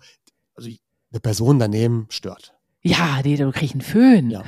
also 0.54 0.68
eine 1.11 1.20
Person 1.20 1.59
daneben 1.59 2.07
stört. 2.11 2.52
Ja, 2.83 3.21
nee, 3.25 3.37
du 3.37 3.51
kriegst 3.51 3.75
einen 3.75 3.81
Föhn. 3.83 4.31
Ja. 4.31 4.45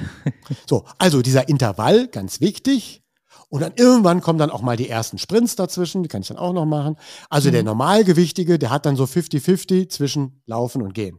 So, 0.69 0.85
also 0.99 1.21
dieser 1.23 1.49
Intervall, 1.49 2.09
ganz 2.09 2.41
wichtig. 2.41 3.03
Und 3.49 3.61
dann 3.63 3.73
irgendwann 3.77 4.21
kommen 4.21 4.39
dann 4.39 4.51
auch 4.51 4.63
mal 4.63 4.77
die 4.77 4.89
ersten 4.89 5.19
Sprints 5.19 5.57
dazwischen, 5.57 6.03
die 6.05 6.09
kann 6.09 6.23
ich 6.23 6.29
dann 6.29 6.37
auch 6.37 6.53
noch 6.53 6.67
machen. 6.67 6.97
Also 7.29 7.51
der 7.51 7.65
Normalgewichtige, 7.65 8.59
der 8.59 8.71
hat 8.71 8.87
dann 8.87 8.95
so 8.95 9.05
50-50 9.07 9.89
zwischen 9.89 10.41
Laufen 10.47 10.83
und 10.83 10.95
Gehen. 10.95 11.19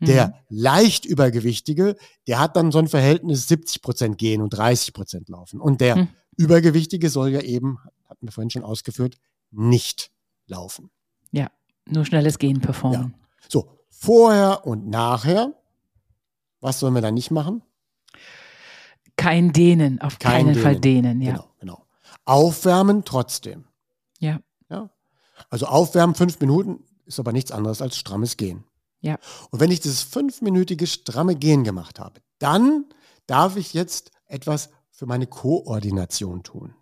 Der 0.00 0.28
Mhm. 0.28 0.32
leicht 0.48 1.04
Übergewichtige, 1.04 1.94
der 2.26 2.40
hat 2.40 2.56
dann 2.56 2.72
so 2.72 2.78
ein 2.80 2.88
Verhältnis 2.88 3.46
70% 3.48 4.16
Gehen 4.16 4.42
und 4.42 4.52
30% 4.52 5.30
Laufen. 5.30 5.60
Und 5.60 5.80
der 5.80 5.94
Hm. 5.94 6.08
Übergewichtige 6.36 7.08
soll 7.08 7.28
ja 7.30 7.40
eben, 7.40 7.78
hatten 8.08 8.26
wir 8.26 8.32
vorhin 8.32 8.50
schon 8.50 8.64
ausgeführt, 8.64 9.16
nicht 9.52 10.10
laufen. 10.46 10.90
Nur 11.86 12.04
schnelles 12.04 12.38
Gehen 12.38 12.60
performen. 12.60 13.14
So, 13.48 13.68
vorher 13.88 14.64
und 14.64 14.86
nachher, 14.88 15.54
was 16.60 16.80
sollen 16.80 16.94
wir 16.94 17.02
da 17.02 17.10
nicht 17.10 17.30
machen? 17.30 17.62
Kein 19.16 19.52
Dehnen, 19.52 20.00
auf 20.00 20.18
Kein 20.18 20.46
keinen 20.46 20.54
Fall 20.54 20.80
dehnen, 20.80 21.20
ja. 21.20 21.32
Genau, 21.32 21.48
genau. 21.58 21.86
Aufwärmen 22.24 23.04
trotzdem. 23.04 23.64
Ja. 24.18 24.40
Ja. 24.68 24.90
Also 25.48 25.66
aufwärmen 25.66 26.14
fünf 26.14 26.40
Minuten 26.40 26.84
ist 27.04 27.18
aber 27.18 27.32
nichts 27.32 27.52
anderes 27.52 27.82
als 27.82 27.96
strammes 27.96 28.36
Gehen. 28.36 28.64
Ja. 29.00 29.18
Und 29.50 29.60
wenn 29.60 29.70
ich 29.70 29.80
dieses 29.80 30.02
fünfminütige 30.02 30.86
stramme 30.86 31.34
Gehen 31.34 31.64
gemacht 31.64 31.98
habe, 31.98 32.20
dann 32.38 32.86
darf 33.26 33.56
ich 33.56 33.74
jetzt 33.74 34.10
etwas 34.26 34.70
für 34.90 35.06
meine 35.06 35.26
Koordination 35.26 36.42
tun. 36.42 36.74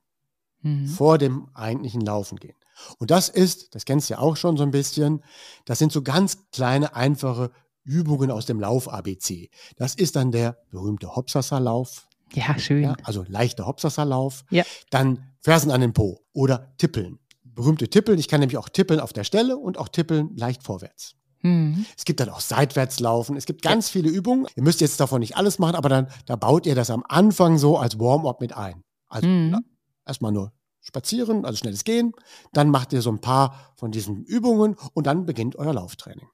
Mhm. 0.62 0.88
Vor 0.88 1.18
dem 1.18 1.48
eigentlichen 1.54 2.00
Laufen 2.00 2.38
gehen. 2.38 2.56
Und 2.98 3.10
das 3.10 3.28
ist, 3.28 3.74
das 3.74 3.84
kennst 3.84 4.08
du 4.08 4.14
ja 4.14 4.20
auch 4.20 4.36
schon 4.36 4.56
so 4.56 4.62
ein 4.62 4.70
bisschen, 4.70 5.22
das 5.64 5.78
sind 5.78 5.92
so 5.92 6.02
ganz 6.02 6.50
kleine, 6.50 6.94
einfache 6.94 7.50
Übungen 7.84 8.30
aus 8.30 8.46
dem 8.46 8.60
Lauf-ABC. 8.60 9.50
Das 9.76 9.94
ist 9.94 10.16
dann 10.16 10.30
der 10.32 10.58
berühmte 10.70 11.14
Hopsasser-Lauf. 11.16 12.06
Ja, 12.34 12.58
schön. 12.58 12.82
Ja, 12.82 12.96
also 13.04 13.24
leichter 13.28 13.66
Hopsasser-Lauf. 13.66 14.44
Ja. 14.50 14.64
Dann 14.90 15.24
Fersen 15.40 15.70
an 15.70 15.80
den 15.80 15.92
Po 15.92 16.20
oder 16.32 16.74
Tippeln. 16.76 17.18
Berühmte 17.44 17.88
Tippeln. 17.88 18.18
Ich 18.18 18.28
kann 18.28 18.40
nämlich 18.40 18.58
auch 18.58 18.68
tippeln 18.68 19.00
auf 19.00 19.12
der 19.12 19.24
Stelle 19.24 19.56
und 19.56 19.78
auch 19.78 19.88
tippeln 19.88 20.36
leicht 20.36 20.62
vorwärts. 20.62 21.14
Mhm. 21.42 21.86
Es 21.96 22.04
gibt 22.04 22.20
dann 22.20 22.28
auch 22.28 22.40
Seitwärtslaufen. 22.40 23.36
Es 23.36 23.46
gibt 23.46 23.62
ganz 23.62 23.88
viele 23.88 24.10
Übungen. 24.10 24.46
Ihr 24.56 24.62
müsst 24.62 24.80
jetzt 24.80 25.00
davon 25.00 25.20
nicht 25.20 25.36
alles 25.36 25.58
machen, 25.58 25.74
aber 25.76 25.88
dann 25.88 26.08
da 26.26 26.36
baut 26.36 26.66
ihr 26.66 26.74
das 26.74 26.90
am 26.90 27.04
Anfang 27.08 27.58
so 27.58 27.78
als 27.78 27.98
Warm-up 27.98 28.40
mit 28.40 28.56
ein. 28.56 28.82
Also 29.08 29.26
Mhm. 29.26 29.50
na, 29.52 29.60
erstmal 30.04 30.32
nur 30.32 30.52
spazieren, 30.80 31.44
also 31.44 31.56
schnelles 31.56 31.84
Gehen. 31.84 32.12
Dann 32.52 32.70
macht 32.70 32.92
ihr 32.92 33.02
so 33.02 33.10
ein 33.10 33.20
paar 33.20 33.72
von 33.76 33.90
diesen 33.90 34.24
Übungen 34.24 34.76
und 34.94 35.06
dann 35.06 35.26
beginnt 35.26 35.56
euer 35.56 35.72
Lauftraining. 35.72 36.28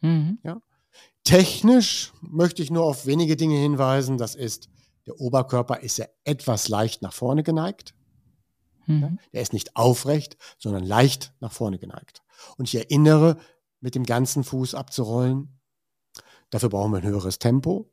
Mhm. 0.00 0.38
Technisch 1.26 2.12
möchte 2.20 2.62
ich 2.62 2.70
nur 2.70 2.84
auf 2.84 3.04
wenige 3.04 3.36
Dinge 3.36 3.58
hinweisen. 3.58 4.16
Das 4.16 4.36
ist, 4.36 4.68
der 5.06 5.20
Oberkörper 5.20 5.80
ist 5.80 5.98
ja 5.98 6.06
etwas 6.22 6.68
leicht 6.68 7.02
nach 7.02 7.12
vorne 7.12 7.42
geneigt. 7.42 7.94
Mhm. 8.86 9.18
Der 9.32 9.42
ist 9.42 9.52
nicht 9.52 9.74
aufrecht, 9.74 10.36
sondern 10.56 10.84
leicht 10.84 11.32
nach 11.40 11.52
vorne 11.52 11.78
geneigt. 11.78 12.22
Und 12.56 12.68
ich 12.68 12.76
erinnere, 12.76 13.38
mit 13.80 13.96
dem 13.96 14.04
ganzen 14.04 14.44
Fuß 14.44 14.76
abzurollen. 14.76 15.58
Dafür 16.50 16.68
brauchen 16.68 16.92
wir 16.92 16.98
ein 16.98 17.06
höheres 17.06 17.40
Tempo. 17.40 17.90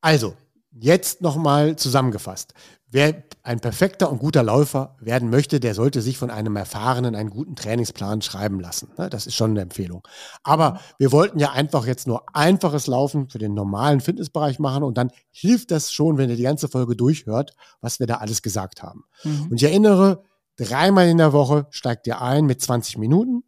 Also, 0.00 0.36
jetzt 0.72 1.20
nochmal 1.20 1.76
zusammengefasst. 1.76 2.54
Wer 2.94 3.24
ein 3.42 3.60
perfekter 3.60 4.10
und 4.12 4.18
guter 4.18 4.42
Läufer 4.42 4.96
werden 5.00 5.30
möchte, 5.30 5.60
der 5.60 5.74
sollte 5.74 6.02
sich 6.02 6.18
von 6.18 6.30
einem 6.30 6.56
Erfahrenen 6.56 7.14
einen 7.14 7.30
guten 7.30 7.56
Trainingsplan 7.56 8.20
schreiben 8.20 8.60
lassen. 8.60 8.90
Ne, 8.98 9.08
Das 9.08 9.26
ist 9.26 9.34
schon 9.34 9.52
eine 9.52 9.62
Empfehlung. 9.62 10.06
Aber 10.42 10.78
wir 10.98 11.10
wollten 11.10 11.38
ja 11.38 11.52
einfach 11.52 11.86
jetzt 11.86 12.06
nur 12.06 12.24
einfaches 12.34 12.86
Laufen 12.86 13.30
für 13.30 13.38
den 13.38 13.54
normalen 13.54 14.00
Fitnessbereich 14.00 14.58
machen 14.58 14.82
und 14.82 14.98
dann 14.98 15.10
hilft 15.30 15.70
das 15.70 15.90
schon, 15.90 16.18
wenn 16.18 16.28
ihr 16.28 16.36
die 16.36 16.42
ganze 16.42 16.68
Folge 16.68 16.94
durchhört, 16.94 17.54
was 17.80 17.98
wir 17.98 18.06
da 18.06 18.16
alles 18.16 18.42
gesagt 18.42 18.82
haben. 18.82 19.04
Mhm. 19.24 19.48
Und 19.50 19.56
ich 19.56 19.64
erinnere, 19.64 20.24
dreimal 20.56 21.08
in 21.08 21.18
der 21.18 21.32
Woche 21.32 21.66
steigt 21.70 22.06
ihr 22.06 22.20
ein 22.20 22.44
mit 22.44 22.60
20 22.60 22.98
Minuten. 22.98 23.42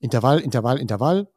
Intervall, 0.00 0.40
Intervall, 0.40 0.78
Intervall. 0.78 1.28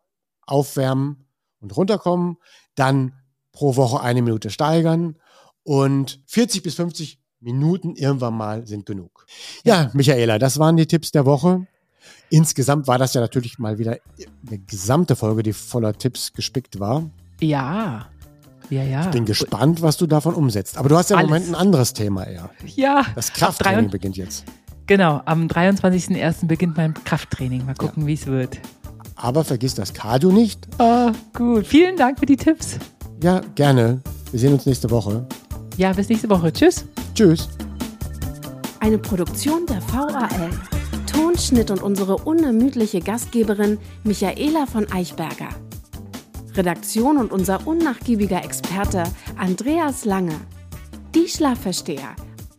Aufwärmen 0.48 1.28
und 1.60 1.78
runterkommen. 1.78 2.38
Dann 2.74 3.14
pro 3.52 3.76
Woche 3.76 4.02
eine 4.02 4.24
Minute 4.24 4.50
steigern. 4.50 5.18
Und 5.64 6.22
40 6.28 6.64
bis 6.64 6.76
50 6.76 7.20
Minuten 7.40 7.96
irgendwann 7.96 8.36
mal 8.36 8.68
sind 8.68 8.86
genug. 8.86 9.26
Ja, 9.64 9.90
Michaela, 9.94 10.40
das 10.40 10.60
waren 10.60 10.78
die 10.78 10.86
Tipps 10.86 11.12
der 11.12 11.26
Woche. 11.26 11.66
Insgesamt 12.30 12.88
war 12.88 12.98
das 12.98 13.14
ja 13.14 13.22
natürlich 13.22 13.60
mal 13.60 13.78
wieder 13.78 13.98
eine 14.48 14.60
gesamte 14.60 15.16
Folge, 15.16 15.44
die 15.44 15.54
voller 15.54 15.94
Tipps 15.94 16.34
gespickt 16.34 16.80
war. 16.80 17.10
Ja. 17.42 18.08
Ja, 18.70 18.84
ja. 18.84 19.08
Bin 19.10 19.26
gespannt, 19.26 19.82
was 19.82 19.98
du 19.98 20.08
davon 20.08 20.34
umsetzt. 20.34 20.78
Aber 20.78 20.88
du 20.88 20.98
hast 20.98 21.10
ja 21.10 21.18
im 21.18 21.20
Alles. 21.20 21.30
Moment 21.30 21.50
ein 21.50 21.56
anderes 21.56 21.94
Thema 21.94 22.24
eher. 22.24 22.50
Ja. 22.76 23.06
Das 23.16 23.34
Krafttraining 23.34 23.90
23 23.90 23.92
beginnt 23.92 24.18
jetzt. 24.18 24.46
Genau, 24.88 25.22
am 25.26 25.48
23.01. 25.48 26.48
beginnt 26.48 26.78
mein 26.78 26.94
Krafttraining. 26.94 27.66
Mal 27.66 27.76
gucken, 27.76 28.08
wie 28.08 28.14
es 28.14 28.28
wird. 28.28 28.60
Aber 29.16 29.44
vergiss 29.44 29.76
das 29.76 29.94
Cardio 29.94 30.32
nicht. 30.32 30.68
Ah, 30.80 31.12
gut. 31.34 31.68
Vielen 31.68 31.98
Dank 31.98 32.20
für 32.20 32.26
die 32.26 32.38
Tipps. 32.38 32.78
Ja, 33.22 33.42
gerne. 33.56 34.02
Wir 34.32 34.40
sehen 34.40 34.54
uns 34.54 34.66
nächste 34.66 34.90
Woche. 34.90 35.28
Ja, 35.82 35.92
bis 35.94 36.10
nächste 36.10 36.30
Woche. 36.30 36.54
Tschüss. 36.54 36.86
Tschüss. 37.16 37.50
Eine 38.82 39.00
Produktion 39.00 39.66
der 39.66 39.82
VAL. 39.92 40.52
Tonschnitt 41.12 41.72
und 41.72 41.82
unsere 41.82 42.18
unermüdliche 42.18 43.00
Gastgeberin 43.00 43.80
Michaela 44.04 44.68
von 44.68 44.86
Eichberger. 44.92 45.50
Redaktion 46.54 47.18
und 47.18 47.32
unser 47.32 47.66
unnachgiebiger 47.66 48.46
Experte 48.46 49.06
Andreas 49.38 50.06
Lange. 50.06 50.36
Die 51.16 51.28
Schlafversteher. 51.28 52.16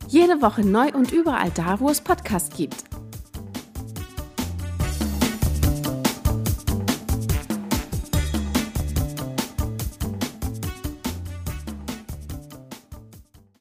Jede 0.09 0.43
Woche 0.43 0.63
neu 0.63 0.89
und 0.93 1.13
überall 1.13 1.53
da, 1.55 1.79
wo 1.79 1.91
es 1.91 2.01
Podcasts 2.01 2.57
gibt. 2.57 2.83